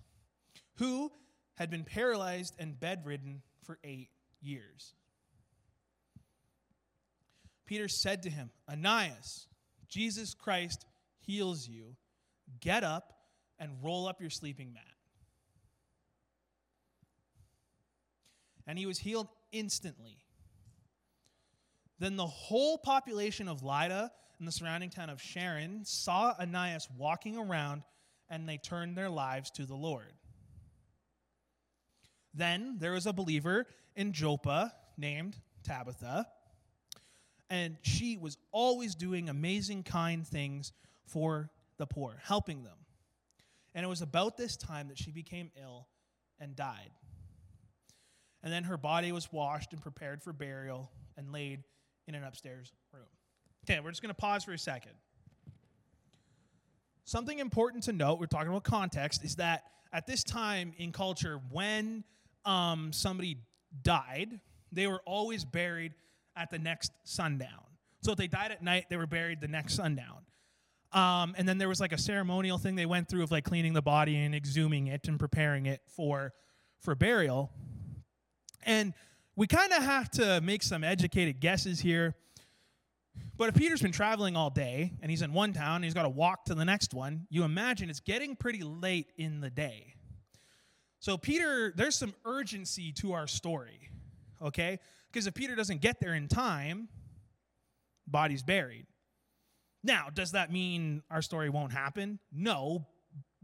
who 0.76 1.10
had 1.54 1.70
been 1.70 1.84
paralyzed 1.84 2.54
and 2.58 2.78
bedridden 2.78 3.42
for 3.64 3.78
eight 3.84 4.08
years. 4.40 4.94
Peter 7.66 7.88
said 7.88 8.22
to 8.24 8.30
him, 8.30 8.50
Ananias, 8.68 9.46
Jesus 9.88 10.34
Christ 10.34 10.84
heals 11.20 11.68
you. 11.68 11.96
Get 12.60 12.82
up 12.82 13.12
and 13.58 13.70
roll 13.82 14.08
up 14.08 14.20
your 14.20 14.30
sleeping 14.30 14.72
mat. 14.72 14.82
And 18.66 18.78
he 18.78 18.86
was 18.86 18.98
healed 18.98 19.28
instantly. 19.52 20.18
Then 21.98 22.16
the 22.16 22.26
whole 22.26 22.78
population 22.78 23.48
of 23.48 23.62
Lydda 23.62 24.10
and 24.38 24.48
the 24.48 24.52
surrounding 24.52 24.90
town 24.90 25.10
of 25.10 25.20
Sharon 25.20 25.84
saw 25.84 26.34
Ananias 26.38 26.88
walking 26.96 27.38
around 27.38 27.82
and 28.28 28.48
they 28.48 28.58
turned 28.58 28.96
their 28.96 29.10
lives 29.10 29.50
to 29.52 29.66
the 29.66 29.74
Lord. 29.74 30.12
Then 32.34 32.76
there 32.78 32.92
was 32.92 33.06
a 33.06 33.12
believer 33.12 33.66
in 33.94 34.12
Joppa 34.12 34.72
named 34.96 35.36
Tabitha 35.62 36.26
and 37.52 37.76
she 37.82 38.16
was 38.16 38.38
always 38.50 38.94
doing 38.94 39.28
amazing, 39.28 39.82
kind 39.82 40.26
things 40.26 40.72
for 41.04 41.50
the 41.76 41.86
poor, 41.86 42.18
helping 42.24 42.64
them. 42.64 42.78
And 43.74 43.84
it 43.84 43.88
was 43.88 44.00
about 44.00 44.38
this 44.38 44.56
time 44.56 44.88
that 44.88 44.96
she 44.96 45.10
became 45.10 45.50
ill 45.60 45.86
and 46.40 46.56
died. 46.56 46.90
And 48.42 48.50
then 48.50 48.64
her 48.64 48.78
body 48.78 49.12
was 49.12 49.30
washed 49.30 49.74
and 49.74 49.82
prepared 49.82 50.22
for 50.22 50.32
burial 50.32 50.90
and 51.18 51.30
laid 51.30 51.64
in 52.06 52.14
an 52.14 52.24
upstairs 52.24 52.72
room. 52.90 53.04
Okay, 53.64 53.80
we're 53.80 53.90
just 53.90 54.02
going 54.02 54.14
to 54.14 54.20
pause 54.20 54.44
for 54.44 54.52
a 54.52 54.58
second. 54.58 54.92
Something 57.04 57.38
important 57.38 57.84
to 57.84 57.92
note, 57.92 58.18
we're 58.18 58.26
talking 58.26 58.48
about 58.48 58.64
context, 58.64 59.24
is 59.24 59.36
that 59.36 59.64
at 59.92 60.06
this 60.06 60.24
time 60.24 60.72
in 60.78 60.92
culture, 60.92 61.40
when 61.50 62.04
um, 62.44 62.92
somebody 62.92 63.38
died, 63.82 64.40
they 64.72 64.86
were 64.86 65.00
always 65.04 65.44
buried 65.44 65.92
at 66.36 66.50
the 66.50 66.58
next 66.58 66.92
sundown. 67.04 67.64
So 68.02 68.12
if 68.12 68.18
they 68.18 68.26
died 68.26 68.50
at 68.50 68.62
night, 68.62 68.86
they 68.88 68.96
were 68.96 69.06
buried 69.06 69.40
the 69.40 69.48
next 69.48 69.74
sundown. 69.74 70.18
Um, 70.92 71.34
and 71.38 71.48
then 71.48 71.58
there 71.58 71.68
was 71.68 71.80
like 71.80 71.92
a 71.92 71.98
ceremonial 71.98 72.58
thing 72.58 72.74
they 72.74 72.86
went 72.86 73.08
through 73.08 73.22
of 73.22 73.30
like 73.30 73.44
cleaning 73.44 73.72
the 73.72 73.82
body 73.82 74.16
and 74.16 74.34
exhuming 74.34 74.88
it 74.88 75.08
and 75.08 75.18
preparing 75.18 75.66
it 75.66 75.80
for 75.86 76.32
for 76.80 76.94
burial. 76.94 77.50
And 78.64 78.92
we 79.36 79.46
kind 79.46 79.72
of 79.72 79.82
have 79.82 80.10
to 80.12 80.40
make 80.40 80.62
some 80.62 80.82
educated 80.84 81.40
guesses 81.40 81.80
here. 81.80 82.16
But 83.36 83.48
if 83.48 83.54
Peter's 83.54 83.82
been 83.82 83.92
traveling 83.92 84.36
all 84.36 84.50
day 84.50 84.92
and 85.00 85.10
he's 85.10 85.22
in 85.22 85.32
one 85.32 85.52
town 85.52 85.76
and 85.76 85.84
he's 85.84 85.94
got 85.94 86.02
to 86.02 86.08
walk 86.08 86.44
to 86.46 86.54
the 86.54 86.64
next 86.64 86.94
one, 86.94 87.26
you 87.30 87.44
imagine 87.44 87.90
it's 87.90 88.00
getting 88.00 88.36
pretty 88.36 88.62
late 88.62 89.12
in 89.16 89.40
the 89.40 89.50
day. 89.50 89.94
So, 91.00 91.18
Peter, 91.18 91.72
there's 91.74 91.96
some 91.96 92.14
urgency 92.24 92.92
to 92.92 93.12
our 93.14 93.26
story, 93.26 93.90
okay? 94.40 94.78
Because 95.10 95.26
if 95.26 95.34
Peter 95.34 95.56
doesn't 95.56 95.80
get 95.80 95.98
there 95.98 96.14
in 96.14 96.28
time, 96.28 96.88
body's 98.06 98.42
buried. 98.42 98.86
Now, 99.82 100.08
does 100.14 100.32
that 100.32 100.52
mean 100.52 101.02
our 101.10 101.22
story 101.22 101.50
won't 101.50 101.72
happen? 101.72 102.20
No, 102.32 102.86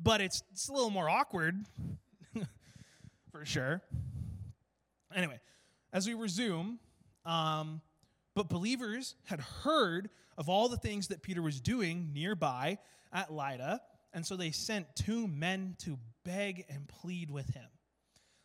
but 0.00 0.20
it's, 0.20 0.42
it's 0.52 0.68
a 0.68 0.72
little 0.72 0.90
more 0.90 1.10
awkward 1.10 1.64
for 3.32 3.44
sure. 3.44 3.82
Anyway, 5.12 5.40
as 5.92 6.06
we 6.06 6.14
resume, 6.14 6.78
um, 7.24 7.80
but 8.38 8.48
believers 8.48 9.16
had 9.24 9.40
heard 9.40 10.10
of 10.36 10.48
all 10.48 10.68
the 10.68 10.76
things 10.76 11.08
that 11.08 11.22
Peter 11.22 11.42
was 11.42 11.60
doing 11.60 12.12
nearby 12.12 12.78
at 13.12 13.32
Lydda, 13.32 13.80
and 14.12 14.24
so 14.24 14.36
they 14.36 14.52
sent 14.52 14.86
two 14.94 15.26
men 15.26 15.74
to 15.78 15.98
beg 16.24 16.64
and 16.70 16.86
plead 16.86 17.32
with 17.32 17.52
him. 17.52 17.66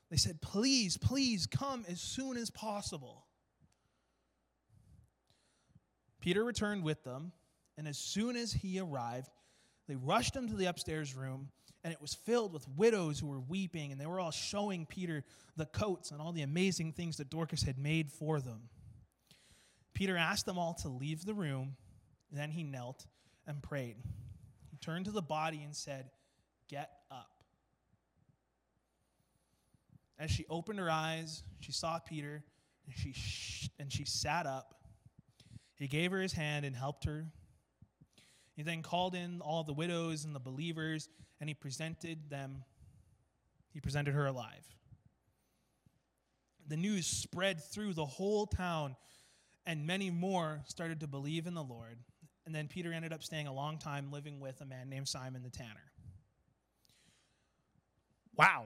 They 0.09 0.17
said, 0.17 0.41
Please, 0.41 0.97
please 0.97 1.45
come 1.45 1.85
as 1.87 2.01
soon 2.01 2.37
as 2.37 2.49
possible. 2.49 3.27
Peter 6.19 6.43
returned 6.43 6.83
with 6.83 7.03
them, 7.03 7.31
and 7.77 7.87
as 7.87 7.99
soon 7.99 8.35
as 8.35 8.51
he 8.51 8.79
arrived, 8.79 9.29
they 9.87 9.95
rushed 9.95 10.35
him 10.35 10.49
to 10.49 10.55
the 10.55 10.65
upstairs 10.65 11.13
room, 11.13 11.49
and 11.83 11.93
it 11.93 12.01
was 12.01 12.15
filled 12.15 12.51
with 12.51 12.67
widows 12.67 13.19
who 13.19 13.27
were 13.27 13.41
weeping, 13.41 13.91
and 13.91 14.01
they 14.01 14.07
were 14.07 14.19
all 14.19 14.31
showing 14.31 14.87
Peter 14.87 15.23
the 15.55 15.67
coats 15.67 16.09
and 16.09 16.19
all 16.19 16.31
the 16.31 16.41
amazing 16.41 16.93
things 16.93 17.17
that 17.17 17.29
Dorcas 17.29 17.61
had 17.61 17.77
made 17.77 18.11
for 18.11 18.41
them. 18.41 18.69
Peter 19.93 20.17
asked 20.17 20.45
them 20.45 20.57
all 20.57 20.73
to 20.73 20.89
leave 20.89 21.25
the 21.25 21.33
room, 21.33 21.75
then 22.31 22.51
he 22.51 22.63
knelt 22.63 23.05
and 23.47 23.61
prayed. 23.61 23.95
He 24.71 24.77
turned 24.77 25.05
to 25.05 25.11
the 25.11 25.21
body 25.21 25.61
and 25.63 25.75
said, 25.75 26.09
Get 26.67 26.89
up. 27.11 27.43
As 30.17 30.31
she 30.31 30.45
opened 30.49 30.79
her 30.79 30.89
eyes, 30.89 31.43
she 31.59 31.71
saw 31.71 31.99
Peter, 31.99 32.43
and 32.85 32.95
she, 32.95 33.13
sh- 33.13 33.69
and 33.79 33.91
she 33.91 34.05
sat 34.05 34.45
up. 34.45 34.75
He 35.75 35.87
gave 35.87 36.11
her 36.11 36.21
his 36.21 36.33
hand 36.33 36.65
and 36.65 36.75
helped 36.75 37.05
her. 37.05 37.25
He 38.55 38.63
then 38.63 38.81
called 38.83 39.15
in 39.15 39.41
all 39.41 39.63
the 39.63 39.73
widows 39.73 40.25
and 40.25 40.35
the 40.35 40.39
believers, 40.39 41.09
and 41.39 41.49
he 41.49 41.53
presented 41.53 42.29
them, 42.29 42.63
he 43.71 43.81
presented 43.81 44.13
her 44.13 44.27
alive. 44.27 44.63
The 46.67 46.77
news 46.77 47.05
spread 47.05 47.61
through 47.61 47.93
the 47.93 48.05
whole 48.05 48.45
town, 48.45 48.95
and 49.65 49.85
many 49.85 50.09
more 50.09 50.61
started 50.67 50.99
to 51.01 51.07
believe 51.07 51.47
in 51.47 51.53
the 51.53 51.63
Lord. 51.63 51.99
And 52.45 52.53
then 52.53 52.67
Peter 52.67 52.91
ended 52.91 53.13
up 53.13 53.23
staying 53.23 53.47
a 53.47 53.53
long 53.53 53.77
time 53.77 54.11
living 54.11 54.39
with 54.39 54.59
a 54.61 54.65
man 54.65 54.89
named 54.89 55.07
Simon 55.07 55.43
the 55.43 55.49
Tanner. 55.49 55.91
Wow 58.35 58.65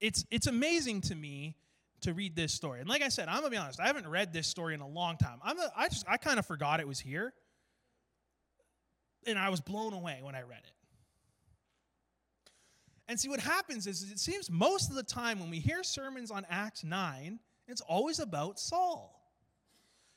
it's 0.00 0.24
it's 0.30 0.46
amazing 0.46 1.00
to 1.02 1.14
me 1.14 1.56
to 2.00 2.14
read 2.14 2.36
this 2.36 2.52
story. 2.52 2.80
And 2.80 2.88
like 2.88 3.02
I 3.02 3.08
said, 3.08 3.28
I'm 3.28 3.38
gonna 3.38 3.50
be 3.50 3.56
honest, 3.56 3.80
I 3.80 3.86
haven't 3.86 4.08
read 4.08 4.32
this 4.32 4.46
story 4.46 4.74
in 4.74 4.80
a 4.80 4.88
long 4.88 5.16
time. 5.16 5.38
I'm 5.42 5.58
a, 5.58 5.72
I 5.76 5.88
just 5.88 6.06
I 6.08 6.16
kind 6.16 6.38
of 6.38 6.46
forgot 6.46 6.80
it 6.80 6.86
was 6.86 7.00
here. 7.00 7.32
And 9.26 9.38
I 9.38 9.48
was 9.48 9.60
blown 9.60 9.92
away 9.92 10.20
when 10.22 10.34
I 10.34 10.42
read 10.42 10.60
it. 10.64 10.72
And 13.08 13.18
see 13.18 13.28
what 13.28 13.40
happens 13.40 13.86
is 13.86 14.02
it 14.10 14.18
seems 14.18 14.50
most 14.50 14.90
of 14.90 14.96
the 14.96 15.02
time 15.02 15.40
when 15.40 15.50
we 15.50 15.58
hear 15.58 15.82
sermons 15.82 16.30
on 16.30 16.46
Acts 16.48 16.84
9, 16.84 17.40
it's 17.68 17.80
always 17.82 18.18
about 18.18 18.58
Saul. 18.58 19.14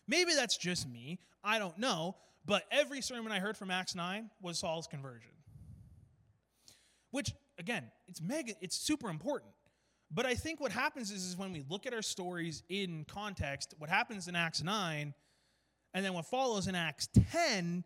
Maybe 0.07 0.33
that's 0.33 0.57
just 0.57 0.89
me, 0.89 1.19
I 1.43 1.59
don't 1.59 1.77
know, 1.77 2.15
but 2.45 2.63
every 2.71 3.01
sermon 3.01 3.31
I 3.31 3.39
heard 3.39 3.55
from 3.55 3.69
Acts 3.69 3.93
9 3.93 4.29
was 4.41 4.59
Saul's 4.59 4.87
conversion. 4.87 5.31
Which 7.11 7.31
again, 7.59 7.91
it's 8.07 8.21
mega 8.21 8.53
it's 8.61 8.75
super 8.75 9.09
important. 9.09 9.51
But 10.13 10.25
I 10.25 10.35
think 10.35 10.59
what 10.59 10.73
happens 10.73 11.09
is, 11.11 11.25
is 11.25 11.37
when 11.37 11.53
we 11.53 11.63
look 11.69 11.85
at 11.85 11.93
our 11.93 12.01
stories 12.01 12.63
in 12.67 13.05
context, 13.05 13.73
what 13.77 13.89
happens 13.89 14.27
in 14.27 14.35
Acts 14.35 14.61
9 14.61 15.13
and 15.93 16.05
then 16.05 16.13
what 16.13 16.25
follows 16.25 16.67
in 16.67 16.75
Acts 16.75 17.07
10, 17.31 17.83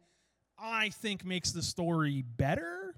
I 0.58 0.90
think 0.90 1.26
makes 1.26 1.52
the 1.52 1.62
story 1.62 2.24
better. 2.38 2.96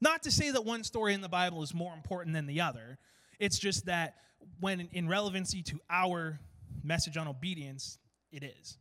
Not 0.00 0.22
to 0.24 0.30
say 0.30 0.50
that 0.50 0.64
one 0.64 0.84
story 0.84 1.14
in 1.14 1.20
the 1.20 1.28
Bible 1.28 1.62
is 1.62 1.72
more 1.72 1.94
important 1.94 2.34
than 2.34 2.46
the 2.46 2.60
other. 2.60 2.98
It's 3.38 3.58
just 3.58 3.86
that 3.86 4.14
when 4.60 4.88
in 4.92 5.08
relevancy 5.08 5.62
to 5.62 5.80
our 5.90 6.40
message 6.82 7.16
on 7.16 7.28
obedience, 7.28 7.98
it 8.32 8.42
is. 8.42 8.78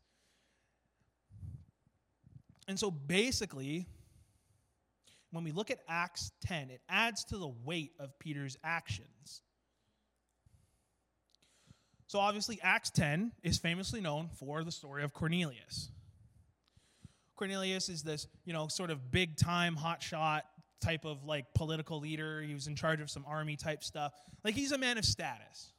And 2.67 2.79
so 2.79 2.89
basically, 2.89 3.87
when 5.31 5.43
we 5.43 5.51
look 5.51 5.69
at 5.69 5.79
Acts 5.87 6.31
10, 6.45 6.69
it 6.69 6.81
adds 6.89 7.23
to 7.25 7.37
the 7.37 7.51
weight 7.63 7.91
of 7.99 8.17
Peter's 8.19 8.57
actions. 8.63 9.41
So 12.07 12.19
obviously, 12.19 12.59
Acts 12.61 12.91
10 12.91 13.31
is 13.43 13.57
famously 13.57 14.01
known 14.01 14.29
for 14.29 14.63
the 14.63 14.71
story 14.71 15.03
of 15.03 15.13
Cornelius. 15.13 15.89
Cornelius 17.35 17.89
is 17.89 18.03
this, 18.03 18.27
you 18.45 18.53
know, 18.53 18.67
sort 18.67 18.89
of 18.89 19.11
big 19.11 19.35
time 19.35 19.75
hotshot 19.75 20.41
type 20.81 21.05
of 21.05 21.23
like 21.23 21.45
political 21.53 21.99
leader. 21.99 22.41
He 22.41 22.53
was 22.53 22.67
in 22.67 22.75
charge 22.75 23.01
of 23.01 23.09
some 23.09 23.25
army 23.27 23.55
type 23.55 23.83
stuff. 23.83 24.13
Like 24.43 24.55
he's 24.55 24.71
a 24.71 24.77
man 24.77 24.97
of 24.97 25.05
status. 25.05 25.71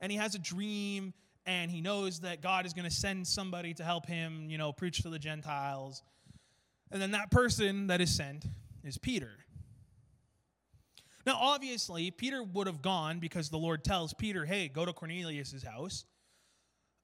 And 0.00 0.12
he 0.12 0.18
has 0.18 0.34
a 0.34 0.38
dream 0.38 1.14
and 1.46 1.70
he 1.70 1.80
knows 1.80 2.20
that 2.20 2.42
God 2.42 2.66
is 2.66 2.72
going 2.72 2.84
to 2.84 2.94
send 2.94 3.26
somebody 3.26 3.72
to 3.74 3.84
help 3.84 4.06
him, 4.06 4.50
you 4.50 4.58
know, 4.58 4.72
preach 4.72 5.02
to 5.02 5.08
the 5.08 5.18
Gentiles. 5.18 6.02
And 6.90 7.00
then 7.00 7.12
that 7.12 7.30
person 7.30 7.86
that 7.86 8.00
is 8.00 8.14
sent 8.14 8.44
is 8.84 8.98
Peter. 8.98 9.30
Now, 11.24 11.38
obviously, 11.40 12.10
Peter 12.12 12.42
would 12.42 12.68
have 12.68 12.82
gone 12.82 13.18
because 13.18 13.48
the 13.48 13.58
Lord 13.58 13.82
tells 13.82 14.14
Peter, 14.14 14.44
hey, 14.44 14.68
go 14.68 14.84
to 14.84 14.92
Cornelius' 14.92 15.62
house. 15.64 16.04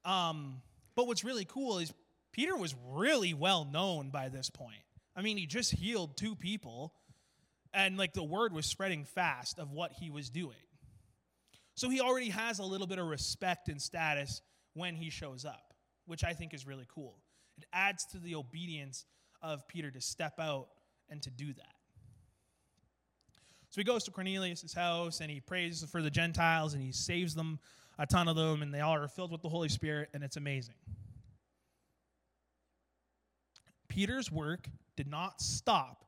Um, 0.05 0.63
but 0.95 1.07
what's 1.07 1.25
really 1.25 1.45
cool 1.45 1.79
is 1.79 1.93
Peter 2.33 2.57
was 2.57 2.75
really 2.91 3.35
well 3.35 3.65
known 3.65 4.11
by 4.11 4.29
this 4.29 4.49
point. 4.49 4.83
I 5.15 5.23
mean, 5.23 5.37
he 5.37 5.47
just 5.47 5.73
healed 5.73 6.17
two 6.17 6.35
people, 6.35 6.95
and 7.75 7.97
like 7.97 8.13
the 8.15 8.23
word 8.23 8.53
was 8.53 8.67
spreading 8.67 9.05
fast 9.05 9.59
of 9.59 9.73
what 9.73 9.93
he 9.93 10.11
was 10.11 10.31
doing. 10.31 10.57
So 11.75 11.89
he 11.89 12.01
already 12.01 12.31
has 12.31 12.59
a 12.59 12.65
little 12.65 12.87
bit 12.87 12.99
of 12.99 13.07
respect 13.07 13.69
and 13.69 13.81
status 13.81 14.43
when 14.75 14.95
he 14.95 15.11
shows 15.11 15.45
up, 15.45 15.75
which 16.07 16.25
I 16.25 16.33
think 16.33 16.55
is 16.55 16.67
really 16.67 16.87
cool. 16.89 17.19
It 17.59 17.65
adds 17.73 18.07
to 18.13 18.19
the 18.19 18.35
obedience 18.35 19.05
of 19.43 19.67
Peter 19.69 19.91
to 19.91 20.01
step 20.01 20.39
out 20.39 20.69
and 21.09 21.21
to 21.23 21.31
do 21.31 21.53
that. 21.53 21.75
So 23.71 23.81
he 23.81 23.85
goes 23.85 24.05
to 24.05 24.11
Cornelius' 24.11 24.75
house 24.75 25.21
and 25.21 25.31
he 25.31 25.41
prays 25.41 25.85
for 25.91 26.03
the 26.03 26.11
Gentiles 26.11 26.75
and 26.75 26.83
he 26.83 26.93
saves 26.93 27.35
them, 27.35 27.59
a 27.99 28.07
ton 28.07 28.29
of 28.29 28.37
them, 28.37 28.63
and 28.63 28.73
they 28.73 28.81
all 28.81 28.95
are 28.95 29.09
filled 29.09 29.33
with 29.33 29.43
the 29.43 29.49
Holy 29.49 29.69
Spirit, 29.69 30.11
and 30.13 30.23
it's 30.23 30.37
amazing. 30.37 30.75
Peter's 33.93 34.33
work 34.33 34.69
did 34.97 35.07
not 35.07 35.43
stop 35.43 36.07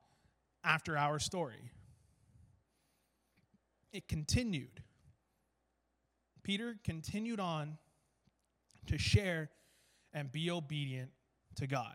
after 0.65 0.97
our 0.97 1.19
story, 1.19 1.71
it 3.93 4.09
continued. 4.09 4.83
Peter 6.43 6.77
continued 6.83 7.41
on 7.41 7.77
to 8.87 8.97
share 8.97 9.51
and 10.15 10.33
be 10.33 10.51
obedient 10.51 11.11
to 11.57 11.67
God. 11.67 11.95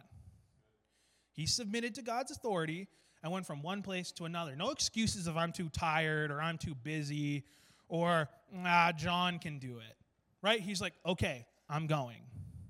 He 1.31 1.47
submitted 1.47 1.95
to 1.95 2.03
God's 2.03 2.29
authority 2.29 2.87
I 3.23 3.27
went 3.27 3.47
from 3.47 3.63
one 3.63 3.81
place 3.81 4.11
to 4.13 4.25
another. 4.25 4.55
No 4.55 4.69
excuses 4.69 5.25
of 5.25 5.37
I'm 5.37 5.51
too 5.51 5.69
tired 5.69 6.29
or 6.29 6.39
I'm 6.39 6.59
too 6.59 6.75
busy 6.75 7.45
or 7.87 8.29
ah, 8.63 8.91
John 8.95 9.39
can 9.39 9.57
do 9.57 9.79
it. 9.79 9.97
Right? 10.43 10.61
He's 10.61 10.79
like, 10.79 10.93
okay, 11.03 11.47
I'm 11.67 11.87
going. 11.87 12.21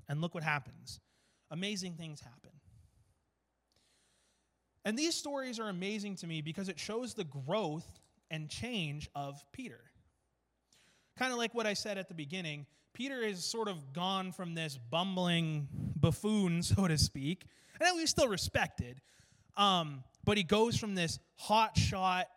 And 0.07 0.21
look 0.21 0.33
what 0.33 0.43
happens. 0.43 1.01
Amazing 1.51 1.95
things 1.95 2.21
happen. 2.21 2.38
And 4.85 4.97
these 4.97 5.15
stories 5.15 5.59
are 5.59 5.69
amazing 5.69 6.15
to 6.17 6.27
me 6.27 6.41
because 6.41 6.69
it 6.69 6.79
shows 6.79 7.13
the 7.13 7.25
growth 7.25 7.87
and 8.31 8.49
change 8.49 9.09
of 9.15 9.43
Peter. 9.51 9.81
Kind 11.17 11.31
of 11.31 11.37
like 11.37 11.53
what 11.53 11.67
I 11.67 11.73
said 11.73 11.97
at 11.97 12.07
the 12.07 12.13
beginning, 12.13 12.65
Peter 12.93 13.21
is 13.21 13.43
sort 13.43 13.67
of 13.67 13.93
gone 13.93 14.31
from 14.31 14.55
this 14.55 14.77
bumbling 14.89 15.67
buffoon, 15.95 16.63
so 16.63 16.87
to 16.87 16.97
speak, 16.97 17.45
and 17.79 17.97
we 17.97 18.05
still 18.05 18.27
respected. 18.27 19.01
Um, 19.57 20.03
but 20.23 20.37
he 20.37 20.43
goes 20.43 20.77
from 20.77 20.95
this 20.95 21.19
hot 21.35 21.77
shot, 21.77 22.27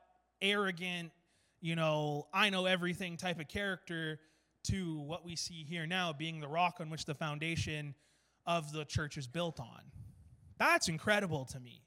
arrogant, 0.40 1.12
you 1.61 1.76
know, 1.76 2.26
I 2.32 2.50
know 2.50 2.66
everything 2.66 3.16
type 3.16 3.38
of 3.38 3.49
character 3.49 4.18
to 4.64 4.99
what 5.00 5.25
we 5.25 5.37
see 5.37 5.64
here 5.64 5.87
now 5.87 6.12
being 6.12 6.40
the 6.40 6.49
rock 6.49 6.76
on 6.80 6.90
which 6.90 7.04
the 7.04 7.14
foundation 7.14 7.94
of 8.46 8.72
the 8.72 8.84
church 8.84 9.16
is 9.16 9.26
built 9.26 9.61
on. 9.61 9.80
That's 10.58 10.88
incredible 10.88 11.44
to 11.46 11.61
me. 11.61 11.82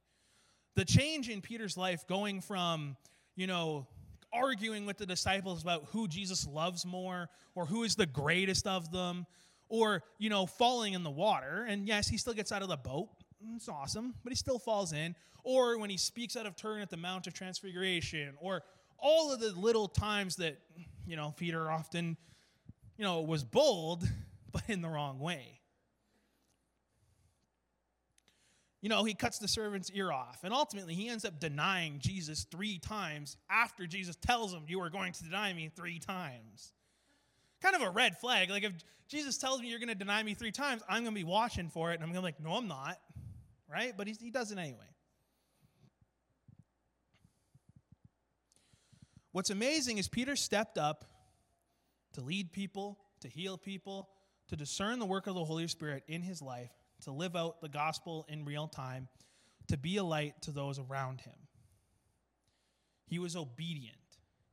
The 0.76 0.86
change 0.86 1.30
in 1.30 1.42
Peter's 1.42 1.78
life 1.78 2.06
going 2.08 2.42
from, 2.42 2.98
you 3.36 3.48
know, 3.48 3.88
arguing 4.34 4.86
with 4.86 4.98
the 4.98 5.06
disciples 5.06 5.62
about 5.62 5.86
who 5.92 6.08
Jesus 6.08 6.46
loves 6.46 6.86
more 6.86 7.30
or 7.56 7.66
who 7.66 7.84
is 7.84 7.96
the 7.96 8.06
greatest 8.06 8.68
of 8.68 8.92
them 8.92 9.26
or, 9.70 10.04
you 10.18 10.30
know, 10.30 10.46
falling 10.46 10.94
in 10.94 11.04
the 11.04 11.10
water. 11.10 11.66
And 11.68 11.88
yes, 11.88 12.08
he 12.08 12.18
still 12.18 12.34
gets 12.34 12.52
out 12.52 12.62
of 12.62 12.68
the 12.68 12.78
boat. 12.78 13.10
It's 13.56 13.70
awesome, 13.70 14.16
but 14.24 14.32
he 14.32 14.36
still 14.36 14.60
falls 14.60 14.92
in. 14.92 15.16
Or 15.44 15.78
when 15.78 15.90
he 15.90 15.98
speaks 15.98 16.36
out 16.36 16.46
of 16.46 16.56
turn 16.56 16.82
at 16.82 16.90
the 16.90 16.98
Mount 16.98 17.28
of 17.28 17.34
Transfiguration, 17.34 18.34
or 18.40 18.64
all 18.98 19.32
of 19.32 19.40
the 19.40 19.52
little 19.52 19.88
times 19.88 20.38
that, 20.38 20.58
you 21.06 21.16
know, 21.16 21.34
Peter 21.38 21.70
often, 21.70 22.18
you 22.98 23.04
know, 23.04 23.22
was 23.22 23.44
bold, 23.44 24.04
but 24.52 24.64
in 24.68 24.82
the 24.82 24.90
wrong 24.90 25.20
way. 25.20 25.60
You 28.86 28.90
know, 28.90 29.04
he 29.04 29.16
cuts 29.16 29.40
the 29.40 29.48
servant's 29.48 29.90
ear 29.96 30.12
off, 30.12 30.44
and 30.44 30.54
ultimately 30.54 30.94
he 30.94 31.10
ends 31.10 31.26
up 31.26 31.40
denying 31.40 31.98
Jesus 31.98 32.46
three 32.52 32.78
times 32.78 33.36
after 33.50 33.88
Jesus 33.88 34.16
tells 34.16 34.54
him, 34.54 34.62
You 34.68 34.80
are 34.82 34.92
going 34.92 35.12
to 35.14 35.24
deny 35.24 35.52
me 35.54 35.72
three 35.76 35.98
times. 35.98 36.72
Kind 37.64 37.76
of 37.76 37.82
a 37.82 37.90
red 37.90 38.16
flag. 38.20 38.52
Like, 38.52 38.64
if 38.64 38.74
Jesus 39.08 39.40
tells 39.40 39.60
me 39.60 39.70
you're 39.70 39.80
going 39.80 39.90
to 39.90 39.96
deny 39.96 40.22
me 40.22 40.36
three 40.36 40.52
times, 40.52 40.84
I'm 40.88 41.02
going 41.02 41.16
to 41.16 41.20
be 41.20 41.24
watching 41.24 41.70
for 41.70 41.94
it, 41.94 41.96
and 41.96 42.04
I'm 42.04 42.10
going 42.14 42.18
to 42.18 42.22
be 42.22 42.26
like, 42.26 42.40
No, 42.40 42.58
I'm 42.58 42.68
not. 42.68 43.00
Right? 43.68 43.92
But 43.98 44.08
he 44.08 44.30
does 44.30 44.52
it 44.52 44.60
anyway. 44.60 44.78
What's 49.32 49.50
amazing 49.50 49.98
is 49.98 50.08
Peter 50.08 50.36
stepped 50.36 50.78
up 50.78 51.06
to 52.14 52.22
lead 52.22 52.52
people, 52.52 53.00
to 53.22 53.28
heal 53.28 53.58
people, 53.58 54.10
to 54.50 54.56
discern 54.56 55.00
the 55.00 55.08
work 55.08 55.26
of 55.26 55.34
the 55.34 55.44
Holy 55.44 55.68
Spirit 55.70 56.04
in 56.08 56.22
his 56.22 56.40
life, 56.40 56.70
to 57.04 57.12
live 57.12 57.36
out 57.36 57.62
the 57.62 57.70
gospel 57.70 58.26
in 58.30 58.46
real 58.46 58.68
time, 58.68 59.08
to 59.68 59.78
be 59.78 59.98
a 59.98 60.04
light 60.04 60.42
to 60.44 60.52
those 60.52 60.80
around 60.80 61.22
him. 61.22 61.36
He 63.08 63.20
was 63.20 63.36
obedient, 63.36 63.98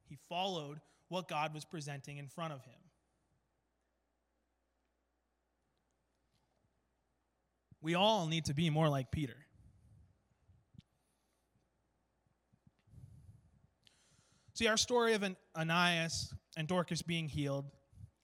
he 0.09 0.19
followed 0.29 0.81
what 1.09 1.29
God 1.29 1.55
was 1.55 1.65
presenting 1.65 2.19
in 2.19 2.29
front 2.29 2.53
of 2.53 2.65
him. 2.65 2.75
We 7.83 7.95
all 7.95 8.27
need 8.27 8.45
to 8.47 8.55
be 8.55 8.71
more 8.71 8.89
like 8.89 9.11
Peter. 9.11 9.37
See, 14.55 14.69
our 14.69 14.77
story 14.77 15.15
of 15.15 15.25
Ananias 15.57 16.33
and 16.57 16.69
Dorcas 16.69 17.03
being 17.03 17.29
healed, 17.29 17.65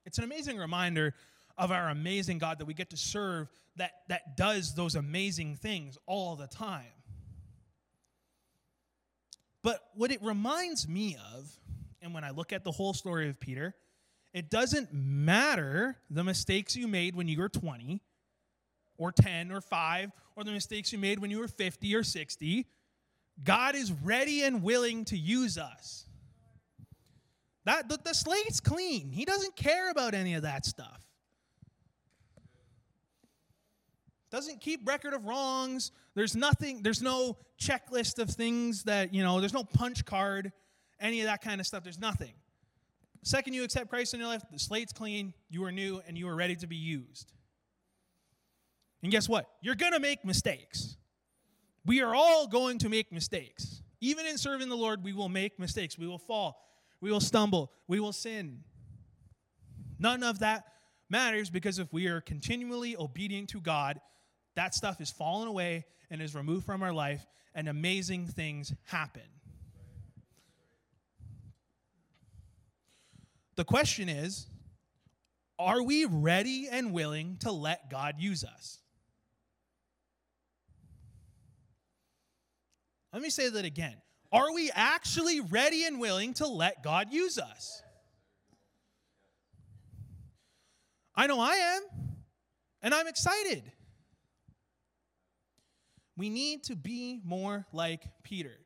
it's 0.07 0.19
an 0.19 0.25
amazing 0.25 0.59
reminder 0.59 1.15
of 1.59 1.73
our 1.73 1.91
amazing 1.91 2.39
God 2.39 2.59
that 2.59 2.67
we 2.67 2.73
get 2.73 2.91
to 2.91 2.97
serve 2.97 3.51
that, 3.77 3.93
that 4.09 4.37
does 4.37 4.75
those 4.75 4.95
amazing 4.95 5.57
things 5.57 5.99
all 6.07 6.37
the 6.37 6.47
time. 6.47 6.85
But 9.63 9.81
what 9.95 10.13
it 10.13 10.23
reminds 10.23 10.89
me 10.89 11.17
of, 11.35 11.51
and 12.01 12.15
when 12.15 12.25
I 12.25 12.31
look 12.31 12.53
at 12.53 12.65
the 12.65 12.71
whole 12.71 12.95
story 12.95 13.29
of 13.29 13.41
Peter, 13.41 13.75
it 14.33 14.51
doesn't 14.51 14.93
matter 14.93 15.97
the 16.11 16.23
mistakes 16.23 16.77
you 16.77 16.87
made 16.87 17.17
when 17.17 17.29
you 17.29 17.39
were 17.39 17.49
20 17.49 18.01
or 18.97 19.11
10 19.11 19.51
or 19.51 19.61
5 19.61 20.13
or 20.37 20.45
the 20.45 20.53
mistakes 20.53 20.93
you 20.93 20.99
made 20.99 21.19
when 21.19 21.31
you 21.31 21.39
were 21.39 21.49
50 21.49 21.95
or 21.95 22.05
60. 22.05 22.67
God 23.43 23.75
is 23.75 23.91
ready 23.91 24.43
and 24.43 24.63
willing 24.63 25.05
to 25.07 25.17
use 25.17 25.59
us. 25.59 26.07
That 27.65 27.89
the, 27.89 27.99
the 28.03 28.15
slate's 28.15 28.61
clean. 28.61 29.11
He 29.11 29.25
doesn't 29.25 29.57
care 29.57 29.91
about 29.91 30.15
any 30.15 30.35
of 30.35 30.43
that 30.43 30.65
stuff. 30.65 31.08
Doesn't 34.31 34.61
keep 34.61 34.87
record 34.87 35.15
of 35.15 35.25
wrongs. 35.25 35.93
There's 36.15 36.37
nothing 36.37 36.83
there's 36.83 37.03
no 37.03 37.39
checklist 37.61 38.19
of 38.19 38.31
things 38.31 38.85
that 38.85 39.15
you 39.15 39.23
know 39.23 39.41
there's 39.41 39.55
no 39.55 39.65
punch 39.65 40.05
card 40.05 40.53
any 41.01 41.21
of 41.21 41.27
that 41.27 41.43
kind 41.43 41.61
of 41.61 41.67
stuff. 41.67 41.83
There's 41.83 41.99
nothing. 41.99 42.33
Second 43.23 43.55
you 43.55 43.65
accept 43.65 43.91
christ 43.91 44.15
in 44.15 44.21
your 44.21 44.29
life 44.29 44.43
the 44.51 44.59
slate's 44.59 44.93
clean 44.93 45.35
you 45.51 45.65
are 45.65 45.73
new 45.73 46.01
and 46.07 46.17
you 46.17 46.29
are 46.29 46.37
ready 46.37 46.57
to 46.57 46.67
be 46.67 46.77
used. 46.77 47.33
And 49.03 49.13
guess 49.13 49.29
what? 49.29 49.49
You're 49.61 49.77
going 49.77 49.93
to 49.93 50.01
make 50.01 50.25
mistakes. 50.25 50.97
We 51.87 52.03
are 52.03 52.15
all 52.15 52.49
going 52.49 52.79
to 52.81 52.89
make 52.89 53.13
mistakes. 53.13 53.83
Even 54.01 54.27
in 54.27 54.39
serving 54.39 54.69
the 54.69 54.77
lord 54.77 55.03
we 55.03 55.13
will 55.13 55.29
make 55.29 55.59
mistakes. 55.59 55.99
We 55.99 56.07
will 56.07 56.19
fall. 56.19 56.65
We 57.01 57.11
will 57.11 57.21
stumble. 57.21 57.73
We 57.87 58.01
will 58.01 58.13
sin. 58.13 58.61
None 59.99 60.23
of 60.23 60.41
that 60.41 60.65
matters 61.11 61.51
because 61.51 61.79
if 61.79 61.93
we 61.93 62.07
are 62.07 62.21
continually 62.21 62.97
obedient 62.97 63.49
to 63.51 63.61
god 63.61 64.01
that 64.55 64.75
stuff 64.75 65.01
is 65.01 65.11
fallen 65.11 65.49
away 65.49 65.85
and 66.11 66.21
is 66.21 66.35
removed 66.35 66.65
from 66.65 66.83
our 66.83 66.93
life, 66.93 67.25
and 67.55 67.69
amazing 67.69 68.27
things 68.27 68.73
happen. 68.85 69.23
The 73.57 73.65
question 73.65 74.09
is 74.09 74.47
are 75.59 75.83
we 75.83 76.05
ready 76.05 76.69
and 76.71 76.93
willing 76.93 77.37
to 77.41 77.51
let 77.51 77.91
God 77.91 78.15
use 78.19 78.45
us? 78.45 78.79
Let 83.13 83.23
me 83.23 83.31
say 83.31 83.49
that 83.49 83.65
again. 83.65 83.97
Are 84.31 84.53
we 84.53 84.71
actually 84.73 85.41
ready 85.41 85.85
and 85.85 85.99
willing 85.99 86.35
to 86.35 86.47
let 86.47 86.85
God 86.85 87.09
use 87.11 87.39
us? 87.39 87.83
I 91.17 91.27
know 91.27 91.41
I 91.41 91.55
am, 91.55 91.83
and 92.83 92.95
I'm 92.95 93.09
excited. 93.09 93.65
We 96.19 96.31
need 96.31 96.65
to 96.65 96.75
be 96.75 97.21
more 97.25 97.65
like 97.73 98.03
Peter. 98.25 98.59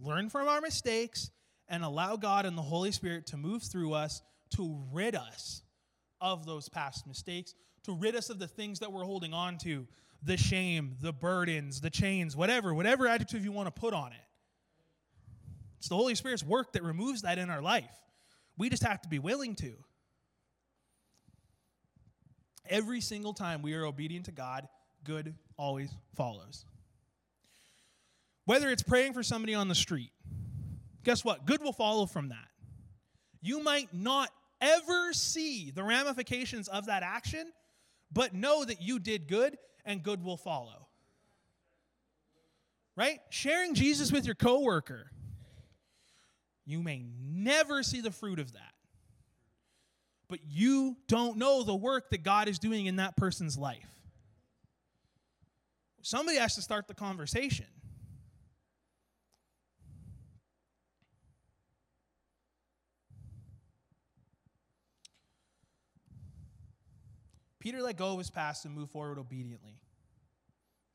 Learn 0.00 0.28
from 0.28 0.48
our 0.48 0.60
mistakes 0.60 1.30
and 1.68 1.84
allow 1.84 2.16
God 2.16 2.44
and 2.44 2.58
the 2.58 2.62
Holy 2.62 2.90
Spirit 2.90 3.28
to 3.28 3.36
move 3.36 3.62
through 3.62 3.92
us 3.94 4.20
to 4.56 4.84
rid 4.92 5.14
us 5.14 5.62
of 6.20 6.44
those 6.44 6.68
past 6.68 7.06
mistakes, 7.06 7.54
to 7.84 7.94
rid 7.94 8.16
us 8.16 8.30
of 8.30 8.40
the 8.40 8.48
things 8.48 8.80
that 8.80 8.92
we're 8.92 9.04
holding 9.04 9.32
on 9.32 9.58
to 9.58 9.86
the 10.24 10.36
shame, 10.36 10.96
the 11.00 11.12
burdens, 11.12 11.80
the 11.80 11.88
chains, 11.88 12.36
whatever, 12.36 12.74
whatever 12.74 13.06
adjective 13.06 13.44
you 13.44 13.52
want 13.52 13.72
to 13.72 13.80
put 13.80 13.94
on 13.94 14.12
it. 14.12 14.18
It's 15.78 15.88
the 15.88 15.96
Holy 15.96 16.16
Spirit's 16.16 16.44
work 16.44 16.72
that 16.72 16.82
removes 16.82 17.22
that 17.22 17.38
in 17.38 17.48
our 17.48 17.62
life. 17.62 17.94
We 18.58 18.68
just 18.68 18.82
have 18.82 19.00
to 19.02 19.08
be 19.08 19.20
willing 19.20 19.54
to. 19.56 19.72
Every 22.68 23.00
single 23.00 23.34
time 23.34 23.62
we 23.62 23.74
are 23.74 23.84
obedient 23.84 24.24
to 24.26 24.32
God, 24.32 24.66
good 25.04 25.34
always 25.56 25.94
follows. 26.16 26.64
Whether 28.44 28.70
it's 28.70 28.82
praying 28.82 29.12
for 29.12 29.22
somebody 29.22 29.54
on 29.54 29.68
the 29.68 29.74
street, 29.74 30.12
guess 31.04 31.24
what? 31.24 31.46
Good 31.46 31.62
will 31.62 31.72
follow 31.72 32.06
from 32.06 32.30
that. 32.30 32.48
You 33.40 33.62
might 33.62 33.92
not 33.92 34.30
ever 34.60 35.12
see 35.12 35.70
the 35.70 35.82
ramifications 35.82 36.68
of 36.68 36.86
that 36.86 37.02
action, 37.02 37.52
but 38.12 38.34
know 38.34 38.64
that 38.64 38.80
you 38.80 38.98
did 38.98 39.28
good 39.28 39.56
and 39.84 40.02
good 40.02 40.22
will 40.22 40.36
follow. 40.36 40.88
Right? 42.96 43.20
Sharing 43.30 43.74
Jesus 43.74 44.12
with 44.12 44.26
your 44.26 44.34
coworker. 44.34 45.10
You 46.64 46.82
may 46.82 47.04
never 47.20 47.82
see 47.82 48.00
the 48.00 48.10
fruit 48.10 48.38
of 48.38 48.52
that. 48.52 48.72
But 50.28 50.40
you 50.46 50.96
don't 51.08 51.36
know 51.36 51.62
the 51.62 51.74
work 51.74 52.10
that 52.10 52.22
God 52.22 52.48
is 52.48 52.58
doing 52.58 52.86
in 52.86 52.96
that 52.96 53.16
person's 53.16 53.58
life. 53.58 53.88
Somebody 56.02 56.38
has 56.38 56.54
to 56.54 56.62
start 56.62 56.88
the 56.88 56.94
conversation. 56.94 57.66
Peter 67.62 67.80
let 67.80 67.96
go 67.96 68.14
of 68.14 68.18
his 68.18 68.28
past 68.28 68.64
and 68.64 68.74
moved 68.74 68.90
forward 68.90 69.20
obediently. 69.20 69.78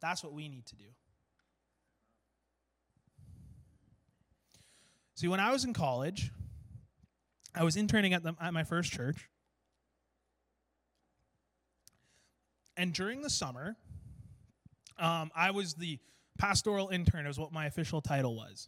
That's 0.01 0.21
what 0.21 0.33
we 0.33 0.49
need 0.49 0.65
to 0.65 0.75
do. 0.75 0.83
See, 5.15 5.29
when 5.29 5.39
I 5.39 5.53
was 5.53 5.63
in 5.63 5.71
college, 5.71 6.29
I 7.55 7.63
was 7.63 7.77
interning 7.77 8.13
at, 8.13 8.21
the, 8.21 8.35
at 8.41 8.53
my 8.53 8.65
first 8.65 8.91
church. 8.91 9.29
And 12.75 12.91
during 12.93 13.21
the 13.21 13.29
summer, 13.29 13.77
um, 14.99 15.31
I 15.33 15.51
was 15.51 15.75
the 15.75 15.99
pastoral 16.37 16.89
intern, 16.89 17.27
is 17.27 17.39
what 17.39 17.53
my 17.53 17.67
official 17.67 18.01
title 18.01 18.35
was. 18.35 18.67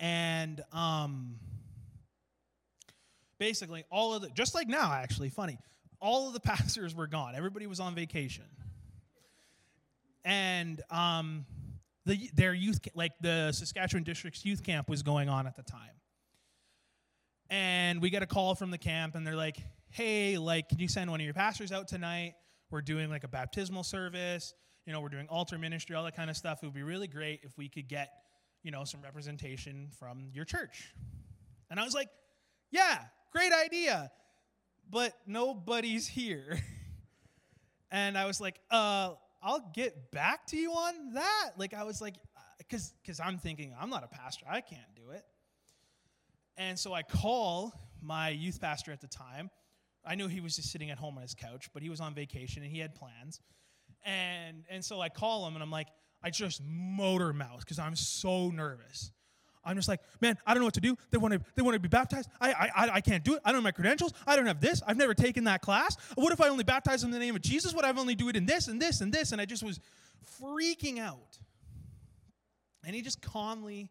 And 0.00 0.60
um, 0.72 1.36
basically, 3.38 3.84
all 3.90 4.12
of 4.12 4.22
the, 4.22 4.28
just 4.30 4.56
like 4.56 4.66
now, 4.66 4.92
actually, 4.92 5.28
funny, 5.28 5.56
all 6.00 6.28
of 6.28 6.34
the 6.34 6.40
pastors 6.52 6.94
were 6.94 7.06
gone. 7.06 7.34
Everybody 7.34 7.66
was 7.66 7.80
on 7.80 7.94
vacation. 7.94 8.44
And 10.24 10.82
um, 10.90 11.46
the, 12.04 12.30
their 12.34 12.52
youth, 12.52 12.80
like 12.94 13.12
the 13.20 13.52
Saskatchewan 13.52 14.02
District's 14.02 14.44
youth 14.44 14.64
camp 14.64 14.88
was 14.88 15.02
going 15.02 15.28
on 15.28 15.46
at 15.46 15.56
the 15.56 15.62
time. 15.62 15.80
And 17.48 18.02
we 18.02 18.10
get 18.10 18.22
a 18.22 18.26
call 18.26 18.56
from 18.56 18.72
the 18.72 18.78
camp, 18.78 19.14
and 19.14 19.24
they're 19.24 19.36
like, 19.36 19.58
hey, 19.90 20.36
like, 20.36 20.68
can 20.68 20.80
you 20.80 20.88
send 20.88 21.10
one 21.10 21.20
of 21.20 21.24
your 21.24 21.34
pastors 21.34 21.70
out 21.70 21.86
tonight? 21.86 22.34
we're 22.70 22.82
doing 22.82 23.08
like 23.08 23.24
a 23.24 23.28
baptismal 23.28 23.84
service, 23.84 24.54
you 24.86 24.92
know, 24.92 25.00
we're 25.00 25.08
doing 25.08 25.26
altar 25.28 25.58
ministry, 25.58 25.94
all 25.96 26.04
that 26.04 26.16
kind 26.16 26.30
of 26.30 26.36
stuff. 26.36 26.60
It 26.62 26.66
would 26.66 26.74
be 26.74 26.82
really 26.82 27.08
great 27.08 27.40
if 27.42 27.56
we 27.56 27.68
could 27.68 27.88
get, 27.88 28.10
you 28.62 28.70
know, 28.70 28.84
some 28.84 29.00
representation 29.02 29.88
from 29.98 30.28
your 30.32 30.44
church. 30.44 30.92
And 31.70 31.80
I 31.80 31.84
was 31.84 31.94
like, 31.94 32.08
yeah, 32.70 32.98
great 33.32 33.52
idea. 33.52 34.10
But 34.90 35.14
nobody's 35.26 36.06
here. 36.06 36.60
and 37.90 38.16
I 38.16 38.26
was 38.26 38.40
like, 38.40 38.60
uh, 38.70 39.14
I'll 39.42 39.70
get 39.74 40.10
back 40.10 40.46
to 40.48 40.56
you 40.56 40.70
on 40.70 41.14
that. 41.14 41.50
Like 41.56 41.74
I 41.74 41.84
was 41.84 42.00
like, 42.00 42.14
because 42.58 42.90
uh, 42.90 42.98
because 43.02 43.20
I'm 43.20 43.38
thinking 43.38 43.74
I'm 43.80 43.90
not 43.90 44.04
a 44.04 44.08
pastor, 44.08 44.46
I 44.48 44.60
can't 44.60 44.94
do 44.94 45.10
it. 45.10 45.22
And 46.56 46.78
so 46.78 46.92
I 46.92 47.02
call 47.02 47.72
my 48.00 48.30
youth 48.30 48.60
pastor 48.60 48.92
at 48.92 49.00
the 49.00 49.08
time. 49.08 49.50
I 50.04 50.14
knew 50.14 50.28
he 50.28 50.40
was 50.40 50.56
just 50.56 50.70
sitting 50.70 50.90
at 50.90 50.98
home 50.98 51.16
on 51.16 51.22
his 51.22 51.34
couch, 51.34 51.68
but 51.74 51.82
he 51.82 51.90
was 51.90 52.00
on 52.00 52.14
vacation 52.14 52.62
and 52.62 52.70
he 52.70 52.78
had 52.78 52.94
plans. 52.94 53.40
And 54.04 54.64
and 54.70 54.84
so 54.84 55.00
I 55.00 55.08
call 55.08 55.46
him 55.46 55.54
and 55.54 55.62
I'm 55.62 55.70
like, 55.70 55.88
I 56.22 56.30
just 56.30 56.62
motor 56.64 57.32
mouth 57.32 57.60
because 57.60 57.78
I'm 57.78 57.96
so 57.96 58.50
nervous. 58.50 59.10
I'm 59.66 59.74
just 59.76 59.88
like, 59.88 60.00
man, 60.20 60.38
I 60.46 60.54
don't 60.54 60.60
know 60.60 60.66
what 60.66 60.74
to 60.74 60.80
do. 60.80 60.96
They 61.10 61.18
want 61.18 61.34
to, 61.34 61.40
they 61.56 61.62
want 61.62 61.74
to 61.74 61.80
be 61.80 61.88
baptized. 61.88 62.30
I, 62.40 62.52
I, 62.52 62.88
I 62.94 63.00
can't 63.00 63.24
do 63.24 63.34
it. 63.34 63.42
I 63.44 63.50
don't 63.50 63.56
have 63.56 63.64
my 63.64 63.72
credentials. 63.72 64.14
I 64.26 64.36
don't 64.36 64.46
have 64.46 64.60
this. 64.60 64.80
I've 64.86 64.96
never 64.96 65.12
taken 65.12 65.44
that 65.44 65.60
class. 65.60 65.96
What 66.14 66.32
if 66.32 66.40
I 66.40 66.48
only 66.48 66.62
baptize 66.62 67.02
in 67.02 67.10
the 67.10 67.18
name 67.18 67.34
of 67.34 67.42
Jesus? 67.42 67.74
What 67.74 67.84
if 67.84 67.96
I 67.96 68.00
only 68.00 68.14
do 68.14 68.28
it 68.28 68.36
in 68.36 68.46
this 68.46 68.68
and 68.68 68.80
this 68.80 69.00
and 69.00 69.12
this? 69.12 69.32
And 69.32 69.40
I 69.40 69.44
just 69.44 69.64
was 69.64 69.80
freaking 70.40 71.00
out. 71.00 71.38
And 72.86 72.94
he 72.94 73.02
just 73.02 73.20
calmly, 73.20 73.90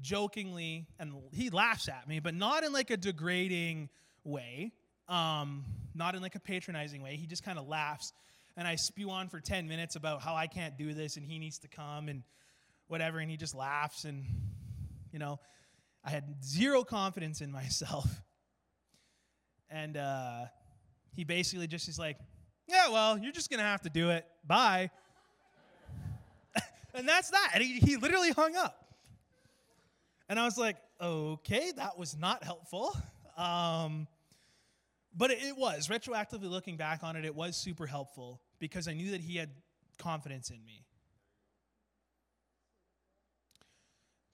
jokingly, 0.00 0.86
and 0.98 1.12
he 1.32 1.50
laughs 1.50 1.88
at 1.88 2.08
me, 2.08 2.18
but 2.18 2.34
not 2.34 2.64
in 2.64 2.72
like 2.72 2.90
a 2.90 2.96
degrading 2.96 3.90
way, 4.24 4.72
um, 5.08 5.64
not 5.94 6.14
in 6.14 6.22
like 6.22 6.34
a 6.34 6.40
patronizing 6.40 7.02
way. 7.02 7.16
He 7.16 7.26
just 7.26 7.44
kind 7.44 7.58
of 7.58 7.68
laughs. 7.68 8.14
And 8.56 8.66
I 8.66 8.76
spew 8.76 9.10
on 9.10 9.28
for 9.28 9.40
10 9.40 9.68
minutes 9.68 9.96
about 9.96 10.22
how 10.22 10.34
I 10.34 10.46
can't 10.46 10.78
do 10.78 10.94
this 10.94 11.18
and 11.18 11.26
he 11.26 11.38
needs 11.38 11.58
to 11.58 11.68
come 11.68 12.08
and 12.08 12.22
whatever. 12.88 13.18
And 13.18 13.30
he 13.30 13.36
just 13.36 13.54
laughs 13.54 14.04
and 14.04 14.24
you 15.12 15.18
know, 15.18 15.38
I 16.04 16.10
had 16.10 16.42
zero 16.44 16.84
confidence 16.84 17.40
in 17.40 17.50
myself. 17.50 18.08
And 19.68 19.96
uh, 19.96 20.44
he 21.14 21.24
basically 21.24 21.66
just 21.66 21.88
is 21.88 21.98
like, 21.98 22.18
yeah, 22.68 22.88
well, 22.88 23.18
you're 23.18 23.32
just 23.32 23.50
going 23.50 23.58
to 23.58 23.64
have 23.64 23.82
to 23.82 23.90
do 23.90 24.10
it. 24.10 24.24
Bye. 24.46 24.90
and 26.94 27.08
that's 27.08 27.30
that. 27.30 27.50
And 27.54 27.62
he, 27.62 27.78
he 27.78 27.96
literally 27.96 28.30
hung 28.30 28.54
up. 28.56 28.84
And 30.28 30.38
I 30.38 30.44
was 30.44 30.56
like, 30.56 30.76
okay, 31.00 31.72
that 31.76 31.98
was 31.98 32.16
not 32.16 32.44
helpful. 32.44 32.96
Um, 33.36 34.06
but 35.16 35.30
it, 35.30 35.38
it 35.42 35.56
was, 35.56 35.88
retroactively 35.88 36.50
looking 36.50 36.76
back 36.76 37.02
on 37.02 37.16
it, 37.16 37.24
it 37.24 37.34
was 37.34 37.56
super 37.56 37.86
helpful 37.86 38.40
because 38.58 38.88
I 38.88 38.94
knew 38.94 39.10
that 39.12 39.20
he 39.20 39.36
had 39.36 39.50
confidence 39.98 40.50
in 40.50 40.64
me. 40.64 40.85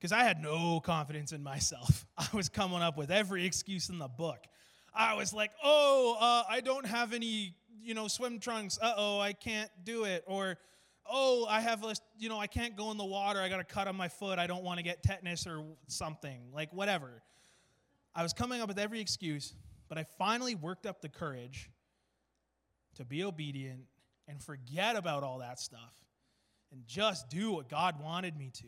Because 0.03 0.11
I 0.11 0.25
had 0.25 0.43
no 0.43 0.81
confidence 0.81 1.31
in 1.31 1.45
myself. 1.45 2.05
I 2.19 2.27
was 2.33 2.49
coming 2.49 2.83
up 2.83 2.99
with 2.99 3.13
every 3.13 3.47
excuse 3.47 3.89
in 3.89 4.01
the 4.01 4.09
book. 4.09 4.49
I 4.93 5.15
was 5.15 5.33
like, 5.33 5.53
oh, 5.63 6.17
uh, 6.21 6.43
I 6.51 6.61
don't 6.61 6.85
have 6.85 7.13
any, 7.13 7.55
you 7.81 7.95
know, 7.95 8.09
swim 8.09 8.41
trunks. 8.41 8.81
Uh 8.83 8.95
oh, 8.97 9.21
I 9.21 9.33
can't 9.33 9.71
do 9.85 10.03
it. 10.03 10.25
Or, 10.27 10.59
oh, 11.09 11.47
I 11.49 11.61
have 11.61 11.85
a, 11.85 11.95
you 12.19 12.29
know, 12.29 12.41
I 12.41 12.49
can't 12.49 12.77
go 12.77 12.91
in 12.91 12.97
the 12.97 13.05
water. 13.05 13.39
I 13.39 13.49
got 13.49 13.61
a 13.61 13.65
cut 13.65 13.87
on 13.87 13.95
my 13.95 14.09
foot. 14.09 14.41
I 14.41 14.49
don't 14.49 14.65
want 14.65 14.79
to 14.79 14.83
get 14.83 15.05
tetanus 15.05 15.47
or 15.47 15.65
something. 15.87 16.51
Like, 16.53 16.73
whatever. 16.73 17.23
I 18.13 18.25
was 18.25 18.33
coming 18.33 18.61
up 18.61 18.67
with 18.67 18.81
every 18.81 19.01
excuse, 19.01 19.55
but 19.89 19.99
I 19.99 20.05
finally 20.19 20.57
worked 20.57 20.85
up 20.85 21.01
the 21.01 21.11
courage 21.11 21.71
to 22.97 23.05
be 23.05 23.23
obedient 23.23 23.83
and 24.27 24.43
forget 24.43 24.97
about 24.97 25.23
all 25.23 25.39
that 25.39 25.61
stuff 25.61 25.95
and 26.73 26.85
just 26.89 27.29
do 27.29 27.53
what 27.53 27.69
God 27.69 28.03
wanted 28.03 28.37
me 28.37 28.51
to. 28.55 28.67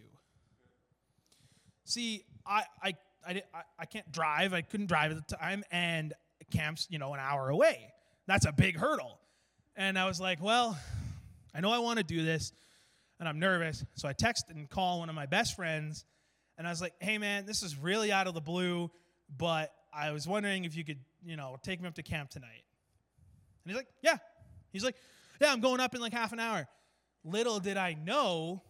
See, 1.84 2.24
I, 2.46 2.64
I, 2.82 2.94
I, 3.26 3.42
I 3.78 3.84
can't 3.84 4.10
drive. 4.10 4.54
I 4.54 4.62
couldn't 4.62 4.86
drive 4.86 5.12
at 5.12 5.28
the 5.28 5.36
time, 5.36 5.64
and 5.70 6.12
camp's, 6.50 6.86
you 6.90 6.98
know, 6.98 7.14
an 7.14 7.20
hour 7.20 7.48
away. 7.48 7.90
That's 8.26 8.46
a 8.46 8.52
big 8.52 8.76
hurdle. 8.76 9.18
And 9.76 9.98
I 9.98 10.06
was 10.06 10.20
like, 10.20 10.42
well, 10.42 10.78
I 11.54 11.60
know 11.60 11.70
I 11.70 11.78
want 11.78 11.98
to 11.98 12.04
do 12.04 12.24
this, 12.24 12.52
and 13.20 13.28
I'm 13.28 13.38
nervous. 13.38 13.84
So 13.94 14.08
I 14.08 14.12
text 14.12 14.46
and 14.48 14.68
call 14.68 15.00
one 15.00 15.08
of 15.08 15.14
my 15.14 15.26
best 15.26 15.56
friends, 15.56 16.04
and 16.56 16.66
I 16.66 16.70
was 16.70 16.80
like, 16.80 16.94
hey, 17.00 17.18
man, 17.18 17.46
this 17.46 17.62
is 17.62 17.76
really 17.76 18.12
out 18.12 18.26
of 18.26 18.34
the 18.34 18.40
blue, 18.40 18.90
but 19.36 19.72
I 19.92 20.12
was 20.12 20.26
wondering 20.26 20.64
if 20.64 20.76
you 20.76 20.84
could, 20.84 20.98
you 21.24 21.36
know, 21.36 21.56
take 21.62 21.80
me 21.80 21.88
up 21.88 21.94
to 21.94 22.02
camp 22.02 22.30
tonight. 22.30 22.64
And 23.64 23.70
he's 23.70 23.76
like, 23.76 23.88
yeah. 24.02 24.16
He's 24.72 24.84
like, 24.84 24.96
yeah, 25.40 25.52
I'm 25.52 25.60
going 25.60 25.80
up 25.80 25.94
in 25.94 26.00
like 26.00 26.12
half 26.12 26.32
an 26.32 26.40
hour. 26.40 26.66
Little 27.24 27.58
did 27.58 27.76
I 27.76 27.94
know, 27.94 28.62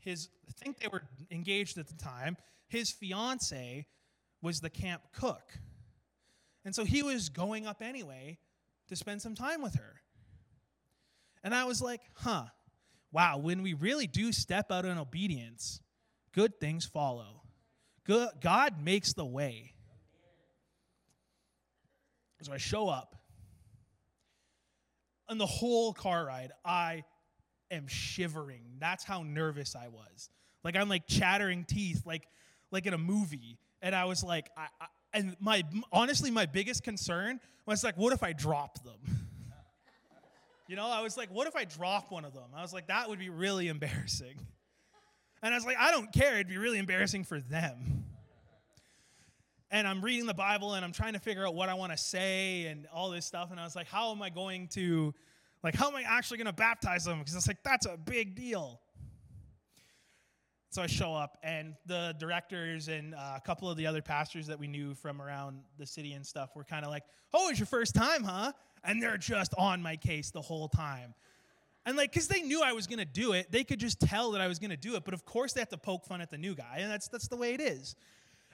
his, 0.00 0.28
I 0.48 0.52
think 0.52 0.78
they 0.78 0.88
were 0.88 1.02
engaged 1.30 1.78
at 1.78 1.86
the 1.86 1.94
time 1.94 2.36
his 2.72 2.90
fiance 2.90 3.86
was 4.40 4.60
the 4.60 4.70
camp 4.70 5.02
cook. 5.12 5.58
And 6.64 6.74
so 6.74 6.84
he 6.84 7.02
was 7.02 7.28
going 7.28 7.66
up 7.66 7.82
anyway 7.82 8.38
to 8.88 8.96
spend 8.96 9.20
some 9.20 9.34
time 9.34 9.60
with 9.60 9.74
her. 9.74 10.00
And 11.44 11.54
I 11.54 11.64
was 11.64 11.82
like, 11.82 12.00
huh, 12.14 12.44
wow, 13.12 13.36
when 13.36 13.62
we 13.62 13.74
really 13.74 14.06
do 14.06 14.32
step 14.32 14.72
out 14.72 14.86
in 14.86 14.96
obedience, 14.96 15.80
good 16.32 16.58
things 16.60 16.86
follow. 16.86 17.42
God 18.40 18.82
makes 18.82 19.12
the 19.12 19.24
way. 19.24 19.74
So 22.40 22.52
I 22.52 22.56
show 22.56 22.88
up. 22.88 23.14
And 25.28 25.38
the 25.38 25.46
whole 25.46 25.92
car 25.92 26.26
ride, 26.26 26.52
I 26.64 27.04
am 27.70 27.86
shivering. 27.86 28.62
That's 28.80 29.04
how 29.04 29.22
nervous 29.22 29.76
I 29.76 29.88
was. 29.88 30.30
Like 30.64 30.74
I'm 30.74 30.88
like 30.88 31.06
chattering 31.06 31.64
teeth, 31.64 32.02
like 32.06 32.26
like 32.72 32.86
in 32.86 32.94
a 32.94 32.98
movie. 32.98 33.58
And 33.80 33.94
I 33.94 34.06
was 34.06 34.24
like, 34.24 34.50
I, 34.56 34.66
I, 34.80 34.86
and 35.14 35.36
my 35.38 35.62
honestly, 35.92 36.30
my 36.30 36.46
biggest 36.46 36.82
concern 36.82 37.38
was 37.66 37.84
like, 37.84 37.96
what 37.96 38.12
if 38.12 38.22
I 38.22 38.32
drop 38.32 38.82
them? 38.82 38.98
you 40.68 40.76
know, 40.76 40.86
I 40.86 41.02
was 41.02 41.16
like, 41.16 41.30
what 41.30 41.46
if 41.46 41.54
I 41.54 41.64
drop 41.64 42.10
one 42.10 42.24
of 42.24 42.32
them? 42.32 42.50
I 42.56 42.62
was 42.62 42.72
like, 42.72 42.88
that 42.88 43.08
would 43.08 43.18
be 43.18 43.28
really 43.28 43.68
embarrassing. 43.68 44.34
And 45.42 45.52
I 45.52 45.56
was 45.56 45.66
like, 45.66 45.76
I 45.78 45.90
don't 45.90 46.12
care. 46.12 46.34
It'd 46.34 46.48
be 46.48 46.56
really 46.56 46.78
embarrassing 46.78 47.24
for 47.24 47.40
them. 47.40 48.04
And 49.72 49.88
I'm 49.88 50.02
reading 50.02 50.26
the 50.26 50.34
Bible 50.34 50.74
and 50.74 50.84
I'm 50.84 50.92
trying 50.92 51.14
to 51.14 51.18
figure 51.18 51.46
out 51.46 51.54
what 51.54 51.68
I 51.68 51.74
want 51.74 51.92
to 51.92 51.98
say 51.98 52.66
and 52.66 52.86
all 52.92 53.10
this 53.10 53.26
stuff. 53.26 53.50
And 53.50 53.58
I 53.58 53.64
was 53.64 53.74
like, 53.74 53.88
how 53.88 54.12
am 54.12 54.22
I 54.22 54.30
going 54.30 54.68
to, 54.68 55.14
like, 55.64 55.74
how 55.74 55.88
am 55.88 55.96
I 55.96 56.02
actually 56.02 56.38
going 56.38 56.46
to 56.46 56.52
baptize 56.52 57.04
them? 57.04 57.18
Because 57.18 57.34
it's 57.34 57.48
like, 57.48 57.62
that's 57.64 57.86
a 57.86 57.96
big 57.96 58.36
deal. 58.36 58.80
So 60.72 60.80
I 60.80 60.86
show 60.86 61.12
up, 61.12 61.36
and 61.42 61.74
the 61.84 62.16
directors 62.18 62.88
and 62.88 63.14
uh, 63.14 63.34
a 63.36 63.40
couple 63.42 63.68
of 63.68 63.76
the 63.76 63.86
other 63.86 64.00
pastors 64.00 64.46
that 64.46 64.58
we 64.58 64.66
knew 64.66 64.94
from 64.94 65.20
around 65.20 65.60
the 65.76 65.84
city 65.84 66.14
and 66.14 66.26
stuff 66.26 66.56
were 66.56 66.64
kind 66.64 66.82
of 66.82 66.90
like, 66.90 67.02
"Oh, 67.34 67.50
it's 67.50 67.58
your 67.58 67.66
first 67.66 67.94
time, 67.94 68.24
huh?" 68.24 68.52
And 68.82 69.02
they're 69.02 69.18
just 69.18 69.52
on 69.58 69.82
my 69.82 69.96
case 69.96 70.30
the 70.30 70.40
whole 70.40 70.68
time. 70.68 71.12
And 71.84 71.94
like, 71.98 72.10
because 72.10 72.26
they 72.26 72.40
knew 72.40 72.62
I 72.62 72.72
was 72.72 72.86
gonna 72.86 73.04
do 73.04 73.34
it, 73.34 73.52
they 73.52 73.64
could 73.64 73.80
just 73.80 74.00
tell 74.00 74.30
that 74.30 74.40
I 74.40 74.48
was 74.48 74.58
gonna 74.58 74.78
do 74.78 74.96
it. 74.96 75.04
But 75.04 75.12
of 75.12 75.26
course, 75.26 75.52
they 75.52 75.60
have 75.60 75.68
to 75.68 75.76
poke 75.76 76.06
fun 76.06 76.22
at 76.22 76.30
the 76.30 76.38
new 76.38 76.54
guy, 76.54 76.78
and 76.78 76.90
that's 76.90 77.06
that's 77.06 77.28
the 77.28 77.36
way 77.36 77.52
it 77.52 77.60
is. 77.60 77.94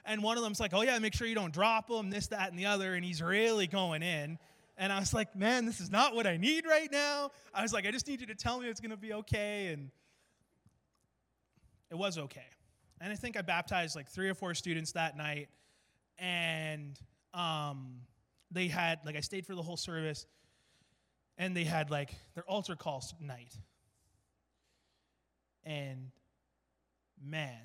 And 0.04 0.20
one 0.20 0.36
of 0.36 0.42
them's 0.42 0.58
like, 0.58 0.74
"Oh 0.74 0.82
yeah, 0.82 0.98
make 0.98 1.14
sure 1.14 1.28
you 1.28 1.36
don't 1.36 1.54
drop 1.54 1.88
him, 1.88 2.10
this, 2.10 2.26
that, 2.28 2.50
and 2.50 2.58
the 2.58 2.66
other," 2.66 2.96
and 2.96 3.04
he's 3.04 3.22
really 3.22 3.68
going 3.68 4.02
in. 4.02 4.40
And 4.76 4.92
I 4.92 4.98
was 4.98 5.14
like, 5.14 5.36
"Man, 5.36 5.66
this 5.66 5.78
is 5.78 5.92
not 5.92 6.16
what 6.16 6.26
I 6.26 6.36
need 6.36 6.66
right 6.66 6.90
now." 6.90 7.30
I 7.54 7.62
was 7.62 7.72
like, 7.72 7.86
"I 7.86 7.92
just 7.92 8.08
need 8.08 8.20
you 8.20 8.26
to 8.26 8.34
tell 8.34 8.58
me 8.58 8.66
it's 8.66 8.80
gonna 8.80 8.96
be 8.96 9.12
okay." 9.12 9.68
And 9.68 9.92
it 11.90 11.96
was 11.96 12.18
okay. 12.18 12.46
And 13.00 13.12
I 13.12 13.16
think 13.16 13.36
I 13.36 13.42
baptized 13.42 13.96
like 13.96 14.08
three 14.08 14.28
or 14.28 14.34
four 14.34 14.54
students 14.54 14.92
that 14.92 15.16
night. 15.16 15.48
And 16.18 16.98
um, 17.32 18.00
they 18.50 18.68
had, 18.68 18.98
like, 19.04 19.16
I 19.16 19.20
stayed 19.20 19.46
for 19.46 19.54
the 19.54 19.62
whole 19.62 19.76
service. 19.76 20.26
And 21.36 21.56
they 21.56 21.64
had, 21.64 21.90
like, 21.90 22.14
their 22.34 22.44
altar 22.44 22.74
call 22.74 23.04
night. 23.20 23.54
And 25.64 26.10
man, 27.24 27.60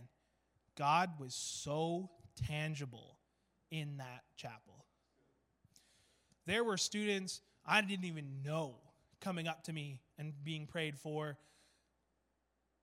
God 0.77 1.12
was 1.19 1.33
so 1.33 2.09
tangible 2.47 3.17
in 3.71 3.97
that 3.97 4.23
chapel. 4.36 4.86
There 6.45 6.63
were 6.63 6.77
students 6.77 7.41
I 7.65 7.81
didn't 7.81 8.05
even 8.05 8.43
know 8.43 8.75
coming 9.21 9.47
up 9.47 9.63
to 9.63 9.73
me 9.73 10.01
and 10.17 10.33
being 10.43 10.67
prayed 10.67 10.97
for 10.97 11.38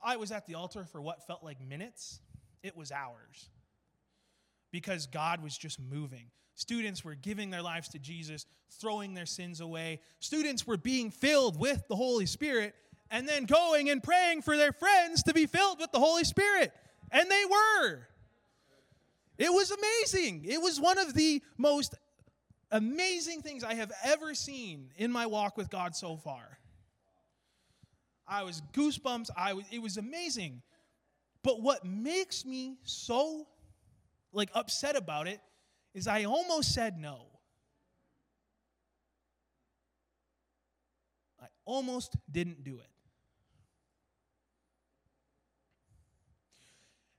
I 0.03 0.17
was 0.17 0.33
at 0.33 0.47
the 0.47 0.55
altar 0.55 0.85
for 0.85 1.01
what 1.01 1.27
felt 1.27 1.43
like 1.43 1.61
minutes, 1.61 2.21
it 2.63 2.77
was 2.77 2.93
hours. 2.93 3.51
Because 4.73 5.07
God 5.07 5.43
was 5.43 5.57
just 5.57 5.81
moving. 5.81 6.27
Students 6.55 7.05
were 7.05 7.15
giving 7.15 7.51
their 7.51 7.63
lives 7.63 7.89
to 7.89 7.99
Jesus, 7.99 8.47
throwing 8.81 9.15
their 9.15 9.27
sins 9.27 9.61
away. 9.61 10.01
Students 10.21 10.67
were 10.67 10.77
being 10.77 11.11
filled 11.11 11.59
with 11.59 11.89
the 11.89 11.97
Holy 11.97 12.27
Spirit 12.27 12.75
and 13.11 13.29
then 13.29 13.45
going 13.47 13.91
and 13.91 14.03
praying 14.03 14.43
for 14.43 14.57
their 14.57 14.73
friends 14.73 15.23
to 15.25 15.35
be 15.35 15.47
filled 15.47 15.81
with 15.81 15.91
the 15.91 15.99
Holy 15.99 16.25
Spirit. 16.25 16.73
And 17.11 17.31
they 17.31 17.45
were. 17.51 18.07
It 19.39 19.53
was 19.53 19.71
amazing. 19.71 20.45
It 20.45 20.61
was 20.61 20.79
one 20.79 20.99
of 20.99 21.15
the 21.15 21.43
most 21.57 21.95
amazing 22.71 23.41
things 23.43 23.65
I 23.65 23.75
have 23.75 23.91
ever 24.05 24.35
seen 24.35 24.91
in 24.97 25.11
my 25.11 25.27
walk 25.27 25.57
with 25.57 25.71
God 25.71 25.97
so 25.97 26.17
far. 26.17 26.60
I 28.31 28.45
was 28.45 28.63
goosebumps. 28.73 29.29
I 29.37 29.55
was, 29.55 29.65
it 29.73 29.83
was 29.83 29.97
amazing. 29.97 30.63
But 31.43 31.61
what 31.61 31.85
makes 31.85 32.45
me 32.47 32.77
so 32.85 33.49
like 34.33 34.51
upset 34.55 34.95
about 34.95 35.27
it 35.27 35.41
is 35.93 36.07
I 36.07 36.25
almost 36.25 36.73
said 36.73 36.97
no. 36.97 37.27
I 41.43 41.47
almost 41.65 42.17
didn't 42.31 42.63
do 42.63 42.79
it. 42.79 42.87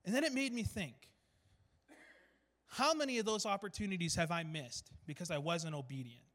And 0.05 0.15
then 0.15 0.23
it 0.23 0.33
made 0.33 0.53
me 0.53 0.63
think 0.63 0.95
how 2.67 2.93
many 2.93 3.19
of 3.19 3.25
those 3.25 3.45
opportunities 3.45 4.15
have 4.15 4.31
I 4.31 4.43
missed 4.43 4.91
because 5.05 5.29
I 5.29 5.37
wasn't 5.39 5.75
obedient? 5.75 6.30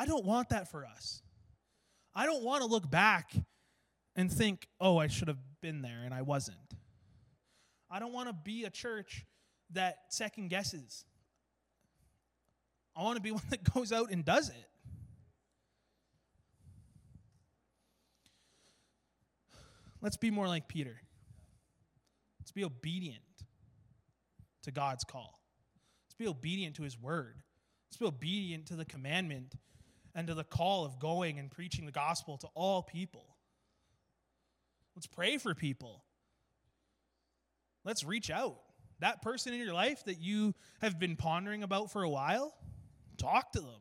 I 0.00 0.06
don't 0.06 0.24
want 0.24 0.48
that 0.48 0.70
for 0.70 0.86
us. 0.86 1.20
I 2.14 2.24
don't 2.24 2.42
want 2.42 2.62
to 2.62 2.66
look 2.66 2.90
back 2.90 3.34
and 4.16 4.32
think, 4.32 4.66
oh, 4.80 4.96
I 4.96 5.08
should 5.08 5.28
have 5.28 5.36
been 5.60 5.82
there 5.82 6.00
and 6.06 6.14
I 6.14 6.22
wasn't. 6.22 6.56
I 7.90 7.98
don't 7.98 8.14
want 8.14 8.30
to 8.30 8.32
be 8.32 8.64
a 8.64 8.70
church 8.70 9.26
that 9.74 9.98
second 10.08 10.48
guesses. 10.48 11.04
I 12.96 13.02
want 13.02 13.16
to 13.16 13.22
be 13.22 13.30
one 13.32 13.42
that 13.50 13.62
goes 13.74 13.92
out 13.92 14.10
and 14.10 14.24
does 14.24 14.48
it. 14.48 14.70
Let's 20.00 20.16
be 20.16 20.30
more 20.30 20.48
like 20.48 20.66
Peter. 20.66 20.96
Let's 22.40 22.52
be 22.52 22.64
obedient 22.64 23.20
to 24.62 24.70
God's 24.70 25.04
call. 25.04 25.42
Let's 26.06 26.14
be 26.14 26.26
obedient 26.26 26.76
to 26.76 26.84
his 26.84 26.98
word. 26.98 27.42
Let's 27.90 27.98
be 27.98 28.06
obedient 28.06 28.64
to 28.68 28.76
the 28.76 28.86
commandment 28.86 29.56
and 30.14 30.26
to 30.26 30.34
the 30.34 30.44
call 30.44 30.84
of 30.84 30.98
going 30.98 31.38
and 31.38 31.50
preaching 31.50 31.86
the 31.86 31.92
gospel 31.92 32.36
to 32.38 32.48
all 32.54 32.82
people. 32.82 33.24
Let's 34.94 35.06
pray 35.06 35.38
for 35.38 35.54
people. 35.54 36.04
Let's 37.84 38.04
reach 38.04 38.30
out. 38.30 38.58
That 39.00 39.22
person 39.22 39.54
in 39.54 39.60
your 39.60 39.72
life 39.72 40.04
that 40.04 40.20
you 40.20 40.54
have 40.82 40.98
been 40.98 41.16
pondering 41.16 41.62
about 41.62 41.90
for 41.90 42.02
a 42.02 42.08
while, 42.08 42.54
talk 43.16 43.52
to 43.52 43.60
them. 43.60 43.80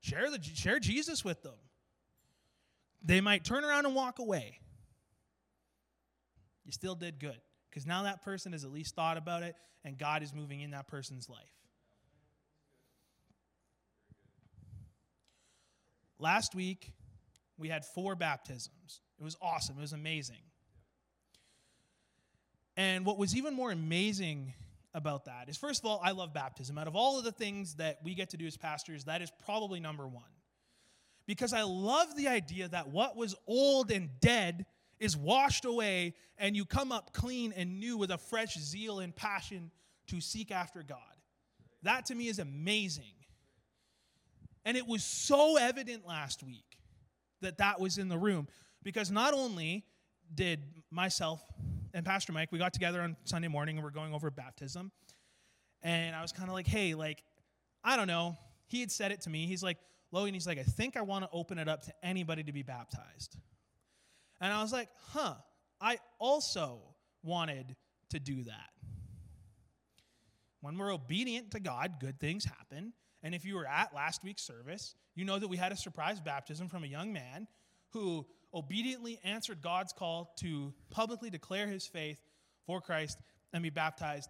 Share, 0.00 0.30
the, 0.30 0.42
share 0.42 0.80
Jesus 0.80 1.24
with 1.24 1.42
them. 1.42 1.54
They 3.04 3.20
might 3.20 3.44
turn 3.44 3.64
around 3.64 3.86
and 3.86 3.94
walk 3.94 4.18
away. 4.18 4.58
You 6.64 6.72
still 6.72 6.94
did 6.94 7.20
good 7.20 7.40
because 7.70 7.86
now 7.86 8.04
that 8.04 8.22
person 8.22 8.52
has 8.52 8.64
at 8.64 8.72
least 8.72 8.94
thought 8.94 9.16
about 9.16 9.42
it 9.42 9.54
and 9.84 9.98
God 9.98 10.22
is 10.22 10.34
moving 10.34 10.60
in 10.60 10.72
that 10.72 10.88
person's 10.88 11.28
life. 11.28 11.61
Last 16.22 16.54
week, 16.54 16.92
we 17.58 17.68
had 17.68 17.84
four 17.84 18.14
baptisms. 18.14 19.00
It 19.18 19.24
was 19.24 19.36
awesome, 19.42 19.76
it 19.76 19.80
was 19.80 19.92
amazing. 19.92 20.44
And 22.76 23.04
what 23.04 23.18
was 23.18 23.36
even 23.36 23.54
more 23.54 23.72
amazing 23.72 24.54
about 24.94 25.24
that 25.24 25.48
is, 25.48 25.56
first 25.56 25.82
of 25.82 25.90
all, 25.90 26.00
I 26.02 26.12
love 26.12 26.32
baptism. 26.32 26.78
Out 26.78 26.86
of 26.86 26.94
all 26.94 27.18
of 27.18 27.24
the 27.24 27.32
things 27.32 27.74
that 27.74 27.98
we 28.04 28.14
get 28.14 28.30
to 28.30 28.36
do 28.36 28.46
as 28.46 28.56
pastors, 28.56 29.04
that 29.06 29.20
is 29.20 29.32
probably 29.44 29.80
number 29.80 30.06
one. 30.06 30.22
Because 31.26 31.52
I 31.52 31.64
love 31.64 32.14
the 32.14 32.28
idea 32.28 32.68
that 32.68 32.88
what 32.88 33.16
was 33.16 33.34
old 33.48 33.90
and 33.90 34.08
dead 34.20 34.64
is 35.00 35.16
washed 35.16 35.64
away, 35.64 36.14
and 36.38 36.54
you 36.54 36.64
come 36.64 36.92
up 36.92 37.12
clean 37.12 37.52
and 37.56 37.80
new 37.80 37.96
with 37.96 38.12
a 38.12 38.18
fresh 38.18 38.56
zeal 38.56 39.00
and 39.00 39.14
passion 39.14 39.72
to 40.06 40.20
seek 40.20 40.52
after 40.52 40.84
God. 40.84 40.98
That 41.82 42.06
to 42.06 42.14
me 42.14 42.28
is 42.28 42.38
amazing. 42.38 43.12
And 44.64 44.76
it 44.76 44.86
was 44.86 45.02
so 45.02 45.56
evident 45.56 46.06
last 46.06 46.42
week 46.42 46.78
that 47.40 47.58
that 47.58 47.80
was 47.80 47.98
in 47.98 48.08
the 48.08 48.18
room 48.18 48.48
because 48.82 49.10
not 49.10 49.34
only 49.34 49.84
did 50.34 50.60
myself 50.90 51.42
and 51.94 52.06
Pastor 52.06 52.32
Mike, 52.32 52.50
we 52.52 52.58
got 52.58 52.72
together 52.72 53.00
on 53.02 53.16
Sunday 53.24 53.48
morning 53.48 53.76
and 53.76 53.84
we're 53.84 53.90
going 53.90 54.14
over 54.14 54.30
baptism. 54.30 54.90
And 55.82 56.14
I 56.14 56.22
was 56.22 56.32
kind 56.32 56.48
of 56.48 56.54
like, 56.54 56.66
hey, 56.66 56.94
like, 56.94 57.22
I 57.84 57.96
don't 57.96 58.06
know. 58.06 58.36
He 58.66 58.80
had 58.80 58.90
said 58.90 59.12
it 59.12 59.22
to 59.22 59.30
me. 59.30 59.46
He's 59.46 59.62
like, 59.62 59.78
Logan, 60.12 60.34
he's 60.34 60.46
like, 60.46 60.58
I 60.58 60.62
think 60.62 60.96
I 60.96 61.02
want 61.02 61.24
to 61.24 61.30
open 61.32 61.58
it 61.58 61.68
up 61.68 61.82
to 61.84 61.92
anybody 62.02 62.44
to 62.44 62.52
be 62.52 62.62
baptized. 62.62 63.36
And 64.40 64.52
I 64.52 64.62
was 64.62 64.72
like, 64.72 64.88
huh, 65.08 65.34
I 65.80 65.98
also 66.18 66.80
wanted 67.22 67.76
to 68.10 68.20
do 68.20 68.44
that. 68.44 68.70
When 70.60 70.78
we're 70.78 70.92
obedient 70.92 71.50
to 71.52 71.60
God, 71.60 71.94
good 71.98 72.20
things 72.20 72.44
happen. 72.44 72.92
And 73.22 73.34
if 73.34 73.44
you 73.44 73.54
were 73.54 73.66
at 73.66 73.94
last 73.94 74.24
week's 74.24 74.42
service, 74.42 74.94
you 75.14 75.24
know 75.24 75.38
that 75.38 75.48
we 75.48 75.56
had 75.56 75.72
a 75.72 75.76
surprise 75.76 76.20
baptism 76.20 76.68
from 76.68 76.84
a 76.84 76.86
young 76.86 77.12
man 77.12 77.46
who 77.90 78.26
obediently 78.54 79.20
answered 79.24 79.62
God's 79.62 79.92
call 79.92 80.34
to 80.40 80.72
publicly 80.90 81.30
declare 81.30 81.66
his 81.66 81.86
faith 81.86 82.18
for 82.66 82.80
Christ 82.80 83.18
and 83.52 83.62
be 83.62 83.70
baptized. 83.70 84.28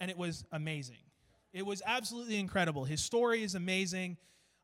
And 0.00 0.10
it 0.10 0.16
was 0.16 0.44
amazing. 0.52 0.96
It 1.52 1.64
was 1.64 1.82
absolutely 1.84 2.38
incredible. 2.38 2.84
His 2.84 3.02
story 3.02 3.42
is 3.42 3.54
amazing. 3.54 4.16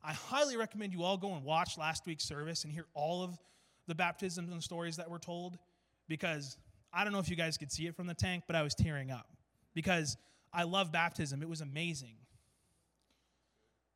I 0.02 0.12
highly 0.12 0.56
recommend 0.56 0.92
you 0.92 1.02
all 1.02 1.16
go 1.16 1.34
and 1.34 1.44
watch 1.44 1.78
last 1.78 2.06
week's 2.06 2.24
service 2.24 2.64
and 2.64 2.72
hear 2.72 2.86
all 2.94 3.22
of 3.22 3.38
the 3.86 3.94
baptisms 3.94 4.52
and 4.52 4.62
stories 4.62 4.96
that 4.96 5.10
were 5.10 5.18
told 5.18 5.58
because 6.08 6.58
I 6.92 7.04
don't 7.04 7.12
know 7.12 7.18
if 7.18 7.28
you 7.28 7.36
guys 7.36 7.56
could 7.56 7.72
see 7.72 7.86
it 7.86 7.96
from 7.96 8.06
the 8.06 8.14
tank, 8.14 8.44
but 8.46 8.54
I 8.54 8.62
was 8.62 8.74
tearing 8.74 9.10
up 9.10 9.26
because 9.74 10.16
I 10.52 10.64
love 10.64 10.92
baptism. 10.92 11.42
It 11.42 11.48
was 11.48 11.60
amazing. 11.60 12.16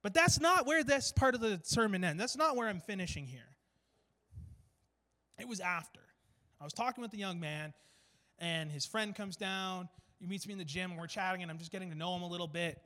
But 0.02 0.14
that's 0.14 0.40
not 0.40 0.66
where 0.66 0.84
this 0.84 1.12
part 1.12 1.34
of 1.34 1.40
the 1.40 1.60
sermon 1.64 2.04
ends. 2.04 2.20
That's 2.20 2.36
not 2.36 2.56
where 2.56 2.68
I'm 2.68 2.80
finishing 2.80 3.26
here. 3.26 3.40
It 5.38 5.48
was 5.48 5.60
after. 5.60 6.00
I 6.60 6.64
was 6.64 6.72
talking 6.72 7.02
with 7.02 7.10
the 7.10 7.18
young 7.18 7.40
man, 7.40 7.72
and 8.38 8.70
his 8.70 8.86
friend 8.86 9.14
comes 9.14 9.36
down. 9.36 9.88
He 10.18 10.26
meets 10.26 10.46
me 10.46 10.52
in 10.52 10.58
the 10.58 10.64
gym, 10.64 10.90
and 10.90 11.00
we're 11.00 11.06
chatting, 11.06 11.42
and 11.42 11.50
I'm 11.50 11.58
just 11.58 11.70
getting 11.70 11.90
to 11.90 11.96
know 11.96 12.14
him 12.16 12.22
a 12.22 12.28
little 12.28 12.48
bit. 12.48 12.80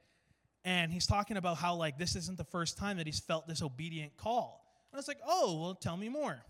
And 0.64 0.92
he's 0.92 1.06
talking 1.06 1.36
about 1.36 1.56
how, 1.56 1.74
like, 1.74 1.98
this 1.98 2.14
isn't 2.14 2.38
the 2.38 2.44
first 2.44 2.76
time 2.76 2.98
that 2.98 3.06
he's 3.06 3.20
felt 3.20 3.48
this 3.48 3.62
obedient 3.62 4.16
call. 4.16 4.64
And 4.92 4.96
I 4.96 5.00
was 5.00 5.08
like, 5.08 5.20
oh, 5.26 5.60
well, 5.60 5.74
tell 5.74 5.96
me 5.96 6.08
more. 6.08 6.42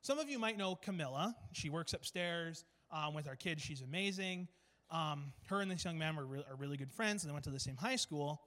Some 0.00 0.18
of 0.18 0.28
you 0.28 0.38
might 0.38 0.58
know 0.58 0.74
Camilla. 0.74 1.36
She 1.52 1.70
works 1.70 1.92
upstairs 1.92 2.64
um, 2.90 3.14
with 3.14 3.28
our 3.28 3.36
kids. 3.36 3.62
She's 3.62 3.80
amazing. 3.80 4.48
Um, 4.90 5.32
her 5.48 5.60
and 5.60 5.70
this 5.70 5.84
young 5.84 5.98
man 5.98 6.16
were 6.16 6.26
re- 6.26 6.44
are 6.48 6.56
really 6.56 6.76
good 6.76 6.92
friends, 6.92 7.22
and 7.22 7.30
they 7.30 7.32
went 7.32 7.44
to 7.44 7.50
the 7.50 7.60
same 7.60 7.76
high 7.76 7.96
school. 7.96 8.42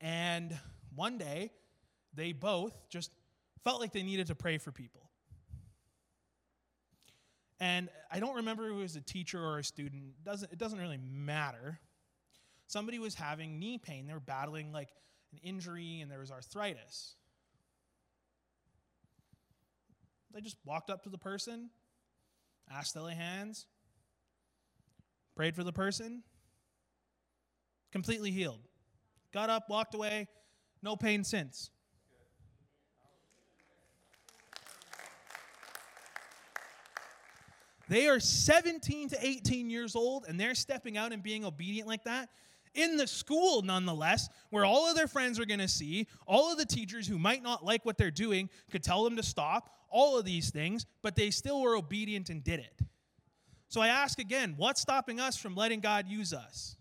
And 0.00 0.56
one 0.94 1.18
day, 1.18 1.52
they 2.14 2.32
both 2.32 2.74
just 2.88 3.10
felt 3.64 3.80
like 3.80 3.92
they 3.92 4.02
needed 4.02 4.28
to 4.28 4.34
pray 4.34 4.58
for 4.58 4.72
people. 4.72 5.10
And 7.58 7.88
I 8.10 8.20
don't 8.20 8.36
remember 8.36 8.68
who 8.68 8.76
was 8.76 8.96
a 8.96 9.00
teacher 9.00 9.42
or 9.42 9.58
a 9.58 9.64
student. 9.64 10.14
It 10.18 10.24
doesn't, 10.24 10.52
it 10.52 10.58
doesn't 10.58 10.78
really 10.78 10.98
matter. 10.98 11.78
Somebody 12.66 12.98
was 12.98 13.14
having 13.14 13.58
knee 13.58 13.78
pain. 13.78 14.06
They 14.06 14.12
were 14.12 14.20
battling 14.20 14.72
like 14.72 14.88
an 15.32 15.38
injury 15.42 16.00
and 16.00 16.10
there 16.10 16.18
was 16.18 16.30
arthritis. 16.30 17.14
They 20.34 20.42
just 20.42 20.58
walked 20.66 20.90
up 20.90 21.04
to 21.04 21.08
the 21.08 21.16
person, 21.16 21.70
asked 22.70 22.92
to 22.92 23.02
lay 23.02 23.14
hands, 23.14 23.66
prayed 25.34 25.56
for 25.56 25.64
the 25.64 25.72
person, 25.72 26.22
completely 27.90 28.30
healed 28.30 28.65
got 29.36 29.50
up, 29.50 29.68
walked 29.68 29.94
away, 29.94 30.26
no 30.82 30.96
pain 30.96 31.22
since. 31.22 31.70
They 37.90 38.08
are 38.08 38.18
17 38.18 39.10
to 39.10 39.18
18 39.20 39.68
years 39.68 39.94
old 39.94 40.24
and 40.26 40.40
they're 40.40 40.54
stepping 40.54 40.96
out 40.96 41.12
and 41.12 41.22
being 41.22 41.44
obedient 41.44 41.86
like 41.86 42.04
that 42.04 42.30
in 42.72 42.96
the 42.96 43.06
school, 43.06 43.60
nonetheless, 43.60 44.30
where 44.48 44.64
all 44.64 44.88
of 44.88 44.96
their 44.96 45.06
friends 45.06 45.38
are 45.38 45.44
going 45.44 45.60
to 45.60 45.68
see, 45.68 46.06
all 46.26 46.50
of 46.50 46.56
the 46.56 46.64
teachers 46.64 47.06
who 47.06 47.18
might 47.18 47.42
not 47.42 47.62
like 47.62 47.84
what 47.84 47.98
they're 47.98 48.10
doing 48.10 48.48
could 48.70 48.82
tell 48.82 49.04
them 49.04 49.16
to 49.16 49.22
stop, 49.22 49.68
all 49.90 50.18
of 50.18 50.24
these 50.24 50.48
things, 50.48 50.86
but 51.02 51.14
they 51.14 51.30
still 51.30 51.60
were 51.60 51.76
obedient 51.76 52.30
and 52.30 52.42
did 52.42 52.60
it. 52.60 52.80
So 53.68 53.82
I 53.82 53.88
ask 53.88 54.18
again, 54.18 54.54
what's 54.56 54.80
stopping 54.80 55.20
us 55.20 55.36
from 55.36 55.54
letting 55.54 55.80
God 55.80 56.08
use 56.08 56.32
us? 56.32 56.75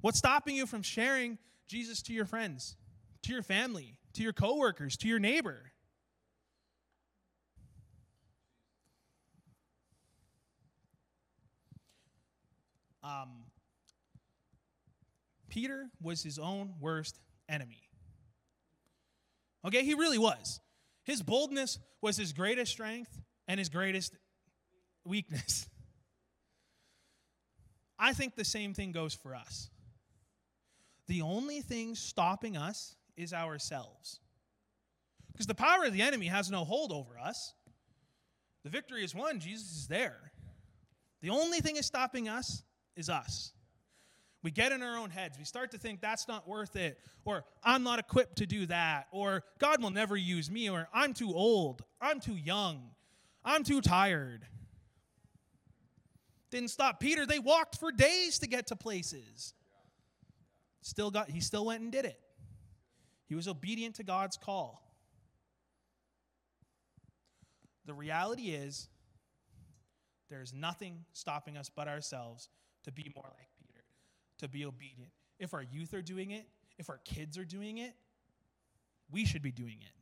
What's 0.00 0.18
stopping 0.18 0.56
you 0.56 0.66
from 0.66 0.82
sharing 0.82 1.38
Jesus 1.68 2.02
to 2.02 2.12
your 2.12 2.24
friends, 2.24 2.76
to 3.22 3.32
your 3.32 3.42
family, 3.42 3.98
to 4.14 4.22
your 4.22 4.32
coworkers, 4.32 4.96
to 4.98 5.08
your 5.08 5.18
neighbor? 5.18 5.72
Um, 13.02 13.44
Peter 15.48 15.90
was 16.00 16.22
his 16.22 16.38
own 16.38 16.74
worst 16.80 17.18
enemy. 17.48 17.82
Okay, 19.66 19.84
he 19.84 19.94
really 19.94 20.18
was. 20.18 20.60
His 21.04 21.22
boldness 21.22 21.78
was 22.00 22.16
his 22.16 22.32
greatest 22.32 22.72
strength 22.72 23.20
and 23.48 23.58
his 23.58 23.68
greatest 23.68 24.14
weakness. 25.04 25.68
I 27.98 28.14
think 28.14 28.36
the 28.36 28.44
same 28.44 28.72
thing 28.72 28.92
goes 28.92 29.12
for 29.12 29.34
us. 29.34 29.68
The 31.10 31.22
only 31.22 31.60
thing 31.60 31.96
stopping 31.96 32.56
us 32.56 32.94
is 33.16 33.34
ourselves. 33.34 34.20
Because 35.32 35.48
the 35.48 35.56
power 35.56 35.84
of 35.84 35.92
the 35.92 36.02
enemy 36.02 36.26
has 36.26 36.52
no 36.52 36.64
hold 36.64 36.92
over 36.92 37.18
us. 37.18 37.52
The 38.62 38.70
victory 38.70 39.02
is 39.02 39.12
won, 39.12 39.40
Jesus 39.40 39.72
is 39.72 39.88
there. 39.88 40.30
The 41.20 41.30
only 41.30 41.58
thing 41.58 41.74
is 41.74 41.84
stopping 41.84 42.28
us 42.28 42.62
is 42.94 43.10
us. 43.10 43.52
We 44.44 44.52
get 44.52 44.70
in 44.70 44.84
our 44.84 44.98
own 44.98 45.10
heads. 45.10 45.36
We 45.36 45.44
start 45.44 45.72
to 45.72 45.78
think 45.78 46.00
that's 46.00 46.28
not 46.28 46.46
worth 46.46 46.76
it, 46.76 46.96
or 47.24 47.44
I'm 47.64 47.82
not 47.82 47.98
equipped 47.98 48.36
to 48.36 48.46
do 48.46 48.66
that, 48.66 49.08
or 49.10 49.42
God 49.58 49.82
will 49.82 49.90
never 49.90 50.16
use 50.16 50.48
me, 50.48 50.70
or 50.70 50.86
I'm 50.94 51.12
too 51.12 51.34
old, 51.34 51.82
I'm 52.00 52.20
too 52.20 52.36
young, 52.36 52.82
I'm 53.44 53.64
too 53.64 53.80
tired. 53.80 54.46
Didn't 56.52 56.70
stop 56.70 57.00
Peter. 57.00 57.26
They 57.26 57.40
walked 57.40 57.78
for 57.78 57.90
days 57.90 58.38
to 58.38 58.46
get 58.46 58.68
to 58.68 58.76
places. 58.76 59.54
Still 60.82 61.10
got 61.10 61.30
he 61.30 61.40
still 61.40 61.66
went 61.66 61.82
and 61.82 61.92
did 61.92 62.04
it. 62.04 62.18
He 63.26 63.34
was 63.34 63.46
obedient 63.46 63.96
to 63.96 64.02
God's 64.02 64.36
call. 64.36 64.82
The 67.86 67.94
reality 67.94 68.50
is 68.50 68.88
there's 70.28 70.52
nothing 70.52 71.04
stopping 71.12 71.56
us 71.56 71.70
but 71.74 71.88
ourselves 71.88 72.48
to 72.84 72.92
be 72.92 73.12
more 73.14 73.24
like 73.24 73.48
Peter, 73.58 73.84
to 74.38 74.48
be 74.48 74.64
obedient. 74.64 75.10
If 75.38 75.54
our 75.54 75.62
youth 75.62 75.92
are 75.94 76.02
doing 76.02 76.30
it, 76.30 76.46
if 76.78 76.88
our 76.88 76.98
kids 77.04 77.36
are 77.36 77.44
doing 77.44 77.78
it, 77.78 77.94
we 79.10 79.24
should 79.24 79.42
be 79.42 79.50
doing 79.50 79.78
it. 79.80 79.92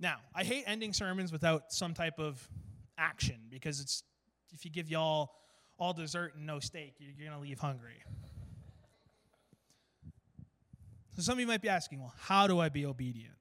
Now, 0.00 0.16
I 0.34 0.44
hate 0.44 0.64
ending 0.66 0.92
sermons 0.92 1.32
without 1.32 1.72
some 1.72 1.94
type 1.94 2.18
of 2.18 2.46
action 2.98 3.36
because 3.48 3.80
it's 3.80 4.02
if 4.54 4.64
you 4.64 4.70
give 4.70 4.88
y'all 4.88 5.32
all 5.78 5.92
dessert 5.92 6.34
and 6.36 6.46
no 6.46 6.60
steak, 6.60 6.94
you're 6.98 7.28
going 7.28 7.36
to 7.36 7.42
leave 7.42 7.58
hungry. 7.58 8.02
So 11.16 11.22
some 11.22 11.34
of 11.34 11.40
you 11.40 11.46
might 11.46 11.62
be 11.62 11.68
asking, 11.68 12.00
well, 12.00 12.14
how 12.18 12.46
do 12.46 12.58
I 12.60 12.68
be 12.68 12.86
obedient? 12.86 13.34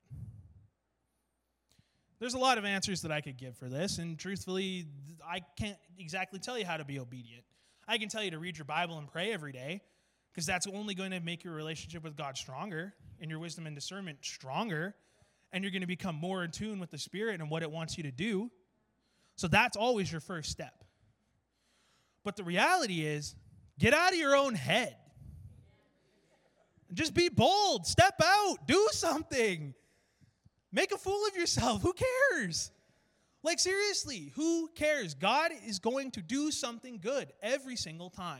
There's 2.19 2.36
a 2.36 2.39
lot 2.39 2.58
of 2.58 2.65
answers 2.65 3.02
that 3.02 3.12
I 3.12 3.21
could 3.21 3.38
give 3.38 3.58
for 3.58 3.67
this, 3.67 3.97
and 3.97 4.17
truthfully, 4.17 4.86
I 5.28 5.41
can't 5.60 5.78
exactly 5.97 6.39
tell 6.39 6.58
you 6.58 6.65
how 6.65 6.78
to 6.78 6.86
be 6.86 6.99
obedient. 6.99 7.43
I 7.88 7.97
can 7.97 8.10
tell 8.10 8.23
you 8.23 8.32
to 8.32 8.39
read 8.39 8.58
your 8.58 8.65
Bible 8.65 8.97
and 8.97 9.08
pray 9.08 9.34
every 9.34 9.52
day, 9.52 9.82
because 10.32 10.45
that's 10.45 10.65
only 10.67 10.95
going 10.95 11.12
to 11.12 11.19
make 11.19 11.43
your 11.43 11.54
relationship 11.54 12.04
with 12.04 12.15
God 12.15 12.38
stronger 12.38 12.93
and 13.19 13.30
your 13.30 13.39
wisdom 13.39 13.67
and 13.67 13.76
discernment 13.76 14.19
stronger, 14.21 14.95
and 15.52 15.63
you're 15.63 15.71
going 15.71 15.82
to 15.82 15.88
become 15.88 16.15
more 16.15 16.43
in 16.43 16.52
tune 16.52 16.80
with 16.80 16.91
the 16.91 16.97
Spirit 16.97 17.41
and 17.41 17.49
what 17.49 17.62
it 17.62 17.71
wants 17.71 17.97
you 17.97 18.04
to 18.04 18.12
do. 18.12 18.49
So 19.36 19.47
that's 19.47 19.76
always 19.76 20.12
your 20.12 20.21
first 20.21 20.49
step. 20.49 20.82
But 22.23 22.36
the 22.36 22.43
reality 22.43 23.05
is, 23.05 23.36
get 23.79 23.93
out 23.93 24.13
of 24.13 24.17
your 24.17 24.36
own 24.36 24.55
head. 24.55 24.95
Just 26.93 27.13
be 27.13 27.29
bold, 27.29 27.88
step 27.88 28.21
out, 28.23 28.57
do 28.67 28.88
something. 28.91 29.73
Make 30.71 30.91
a 30.91 30.97
fool 30.97 31.25
of 31.27 31.36
yourself. 31.36 31.81
Who 31.81 31.93
cares? 31.93 32.71
Like, 33.43 33.59
seriously, 33.59 34.31
who 34.36 34.69
cares? 34.73 35.13
God 35.15 35.51
is 35.67 35.79
going 35.79 36.12
to 36.12 36.21
do 36.21 36.49
something 36.49 36.99
good 37.01 37.33
every 37.41 37.75
single 37.75 38.09
time. 38.09 38.39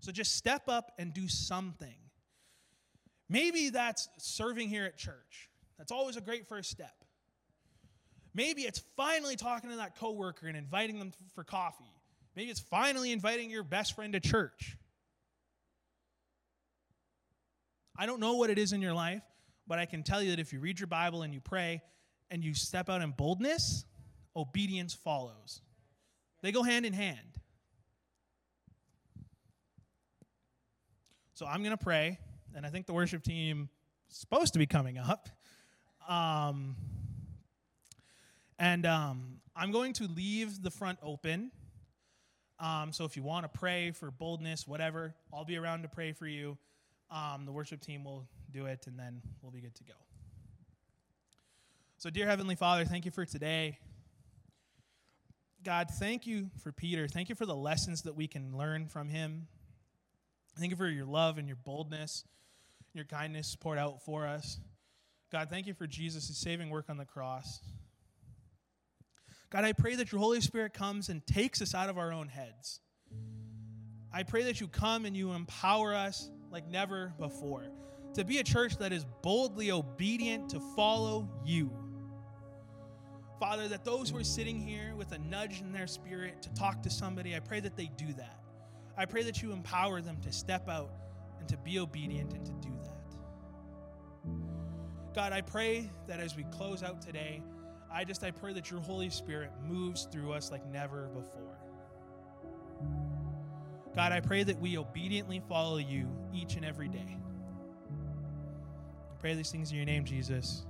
So 0.00 0.12
just 0.12 0.36
step 0.36 0.68
up 0.68 0.92
and 0.98 1.12
do 1.12 1.28
something. 1.28 1.96
Maybe 3.28 3.70
that's 3.70 4.08
serving 4.18 4.68
here 4.68 4.84
at 4.84 4.96
church. 4.96 5.48
That's 5.78 5.92
always 5.92 6.16
a 6.16 6.20
great 6.20 6.46
first 6.46 6.70
step. 6.70 7.04
Maybe 8.36 8.62
it's 8.62 8.82
finally 8.98 9.34
talking 9.34 9.70
to 9.70 9.76
that 9.76 9.96
coworker 9.96 10.46
and 10.46 10.58
inviting 10.58 10.98
them 10.98 11.10
for 11.34 11.42
coffee. 11.42 11.90
Maybe 12.36 12.50
it's 12.50 12.60
finally 12.60 13.10
inviting 13.10 13.48
your 13.48 13.62
best 13.62 13.96
friend 13.96 14.12
to 14.12 14.20
church. 14.20 14.76
I 17.96 18.04
don't 18.04 18.20
know 18.20 18.36
what 18.36 18.50
it 18.50 18.58
is 18.58 18.74
in 18.74 18.82
your 18.82 18.92
life, 18.92 19.22
but 19.66 19.78
I 19.78 19.86
can 19.86 20.02
tell 20.02 20.22
you 20.22 20.32
that 20.32 20.38
if 20.38 20.52
you 20.52 20.60
read 20.60 20.78
your 20.78 20.86
Bible 20.86 21.22
and 21.22 21.32
you 21.32 21.40
pray 21.40 21.80
and 22.30 22.44
you 22.44 22.52
step 22.52 22.90
out 22.90 23.00
in 23.00 23.12
boldness, 23.12 23.86
obedience 24.36 24.92
follows. 24.92 25.62
They 26.42 26.52
go 26.52 26.62
hand 26.62 26.84
in 26.84 26.92
hand. 26.92 27.40
So 31.32 31.46
I'm 31.46 31.62
going 31.62 31.76
to 31.76 31.82
pray, 31.82 32.18
and 32.54 32.66
I 32.66 32.68
think 32.68 32.84
the 32.84 32.92
worship 32.92 33.22
team 33.22 33.70
is 34.10 34.18
supposed 34.18 34.52
to 34.52 34.58
be 34.58 34.66
coming 34.66 34.98
up. 34.98 35.30
Um, 36.06 36.76
and 38.58 38.86
um, 38.86 39.40
I'm 39.54 39.70
going 39.70 39.92
to 39.94 40.04
leave 40.04 40.62
the 40.62 40.70
front 40.70 40.98
open. 41.02 41.50
Um, 42.58 42.92
so 42.92 43.04
if 43.04 43.16
you 43.16 43.22
want 43.22 43.50
to 43.50 43.58
pray 43.58 43.90
for 43.90 44.10
boldness, 44.10 44.66
whatever, 44.66 45.14
I'll 45.32 45.44
be 45.44 45.56
around 45.56 45.82
to 45.82 45.88
pray 45.88 46.12
for 46.12 46.26
you. 46.26 46.56
Um, 47.10 47.44
the 47.44 47.52
worship 47.52 47.80
team 47.80 48.02
will 48.02 48.26
do 48.50 48.66
it, 48.66 48.86
and 48.86 48.98
then 48.98 49.20
we'll 49.42 49.52
be 49.52 49.60
good 49.60 49.74
to 49.76 49.84
go. 49.84 49.92
So, 51.98 52.10
dear 52.10 52.26
Heavenly 52.26 52.56
Father, 52.56 52.84
thank 52.84 53.04
you 53.04 53.10
for 53.10 53.24
today. 53.24 53.78
God, 55.62 55.88
thank 55.98 56.26
you 56.26 56.50
for 56.62 56.72
Peter. 56.72 57.08
Thank 57.08 57.28
you 57.28 57.34
for 57.34 57.46
the 57.46 57.56
lessons 57.56 58.02
that 58.02 58.14
we 58.14 58.26
can 58.26 58.56
learn 58.56 58.86
from 58.86 59.08
him. 59.08 59.48
Thank 60.58 60.70
you 60.70 60.76
for 60.76 60.88
your 60.88 61.06
love 61.06 61.38
and 61.38 61.46
your 61.46 61.58
boldness, 61.64 62.24
your 62.94 63.04
kindness 63.04 63.56
poured 63.56 63.78
out 63.78 64.02
for 64.02 64.26
us. 64.26 64.58
God, 65.30 65.50
thank 65.50 65.66
you 65.66 65.74
for 65.74 65.86
Jesus' 65.86 66.36
saving 66.36 66.70
work 66.70 66.86
on 66.88 66.96
the 66.96 67.04
cross. 67.04 67.60
God, 69.56 69.64
I 69.64 69.72
pray 69.72 69.94
that 69.94 70.12
your 70.12 70.18
Holy 70.18 70.42
Spirit 70.42 70.74
comes 70.74 71.08
and 71.08 71.26
takes 71.26 71.62
us 71.62 71.74
out 71.74 71.88
of 71.88 71.96
our 71.96 72.12
own 72.12 72.28
heads. 72.28 72.80
I 74.12 74.22
pray 74.22 74.42
that 74.42 74.60
you 74.60 74.68
come 74.68 75.06
and 75.06 75.16
you 75.16 75.32
empower 75.32 75.94
us 75.94 76.30
like 76.50 76.68
never 76.68 77.14
before 77.18 77.64
to 78.12 78.22
be 78.22 78.36
a 78.36 78.44
church 78.44 78.76
that 78.76 78.92
is 78.92 79.06
boldly 79.22 79.70
obedient 79.70 80.50
to 80.50 80.60
follow 80.76 81.30
you. 81.42 81.70
Father, 83.40 83.66
that 83.68 83.82
those 83.82 84.10
who 84.10 84.18
are 84.18 84.24
sitting 84.24 84.60
here 84.60 84.94
with 84.94 85.12
a 85.12 85.18
nudge 85.20 85.62
in 85.62 85.72
their 85.72 85.86
spirit 85.86 86.42
to 86.42 86.52
talk 86.52 86.82
to 86.82 86.90
somebody, 86.90 87.34
I 87.34 87.40
pray 87.40 87.60
that 87.60 87.78
they 87.78 87.90
do 87.96 88.12
that. 88.12 88.38
I 88.94 89.06
pray 89.06 89.22
that 89.22 89.40
you 89.40 89.52
empower 89.52 90.02
them 90.02 90.18
to 90.20 90.32
step 90.32 90.68
out 90.68 90.92
and 91.38 91.48
to 91.48 91.56
be 91.56 91.78
obedient 91.78 92.34
and 92.34 92.44
to 92.44 92.52
do 92.60 92.74
that. 92.84 93.14
God, 95.14 95.32
I 95.32 95.40
pray 95.40 95.90
that 96.08 96.20
as 96.20 96.36
we 96.36 96.44
close 96.52 96.82
out 96.82 97.00
today, 97.00 97.40
I 97.96 98.04
just 98.04 98.22
I 98.22 98.30
pray 98.30 98.52
that 98.52 98.70
your 98.70 98.80
Holy 98.80 99.08
Spirit 99.08 99.50
moves 99.66 100.06
through 100.12 100.34
us 100.34 100.50
like 100.50 100.66
never 100.70 101.06
before. 101.14 101.56
God, 103.94 104.12
I 104.12 104.20
pray 104.20 104.42
that 104.42 104.60
we 104.60 104.76
obediently 104.76 105.42
follow 105.48 105.78
you 105.78 106.06
each 106.30 106.56
and 106.56 106.64
every 106.66 106.88
day. 106.88 107.16
I 107.88 109.18
pray 109.18 109.32
these 109.32 109.50
things 109.50 109.70
in 109.70 109.78
your 109.78 109.86
name, 109.86 110.04
Jesus. 110.04 110.66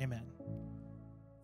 Amen. 0.00 0.22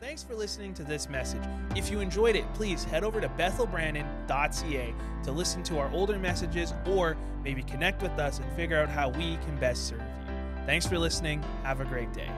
Thanks 0.00 0.22
for 0.22 0.35
listening 0.35 0.72
to 0.72 0.82
this 0.82 1.11
message. 1.11 1.42
If 1.74 1.90
you 1.90 2.00
enjoyed 2.00 2.35
it, 2.35 2.46
please 2.54 2.82
head 2.82 3.04
over 3.04 3.20
to 3.20 3.28
bethelbrandon.ca 3.28 4.94
to 5.24 5.30
listen 5.30 5.62
to 5.64 5.78
our 5.78 5.90
older 5.90 6.18
messages 6.18 6.72
or 6.87 7.18
maybe 7.44 7.62
connect 7.62 8.00
with 8.00 8.12
us 8.12 8.38
and 8.38 8.50
figure 8.56 8.80
out 8.80 8.88
how 8.88 9.11
we 9.11 9.37
can 9.44 9.59
best 9.61 9.88
serve 9.88 10.00
you. 10.00 10.35
Thanks 10.64 10.87
for 10.87 10.98
listening. 10.98 11.42
Have 11.64 11.82
a 11.82 11.85
great 11.85 12.14
day. 12.14 12.30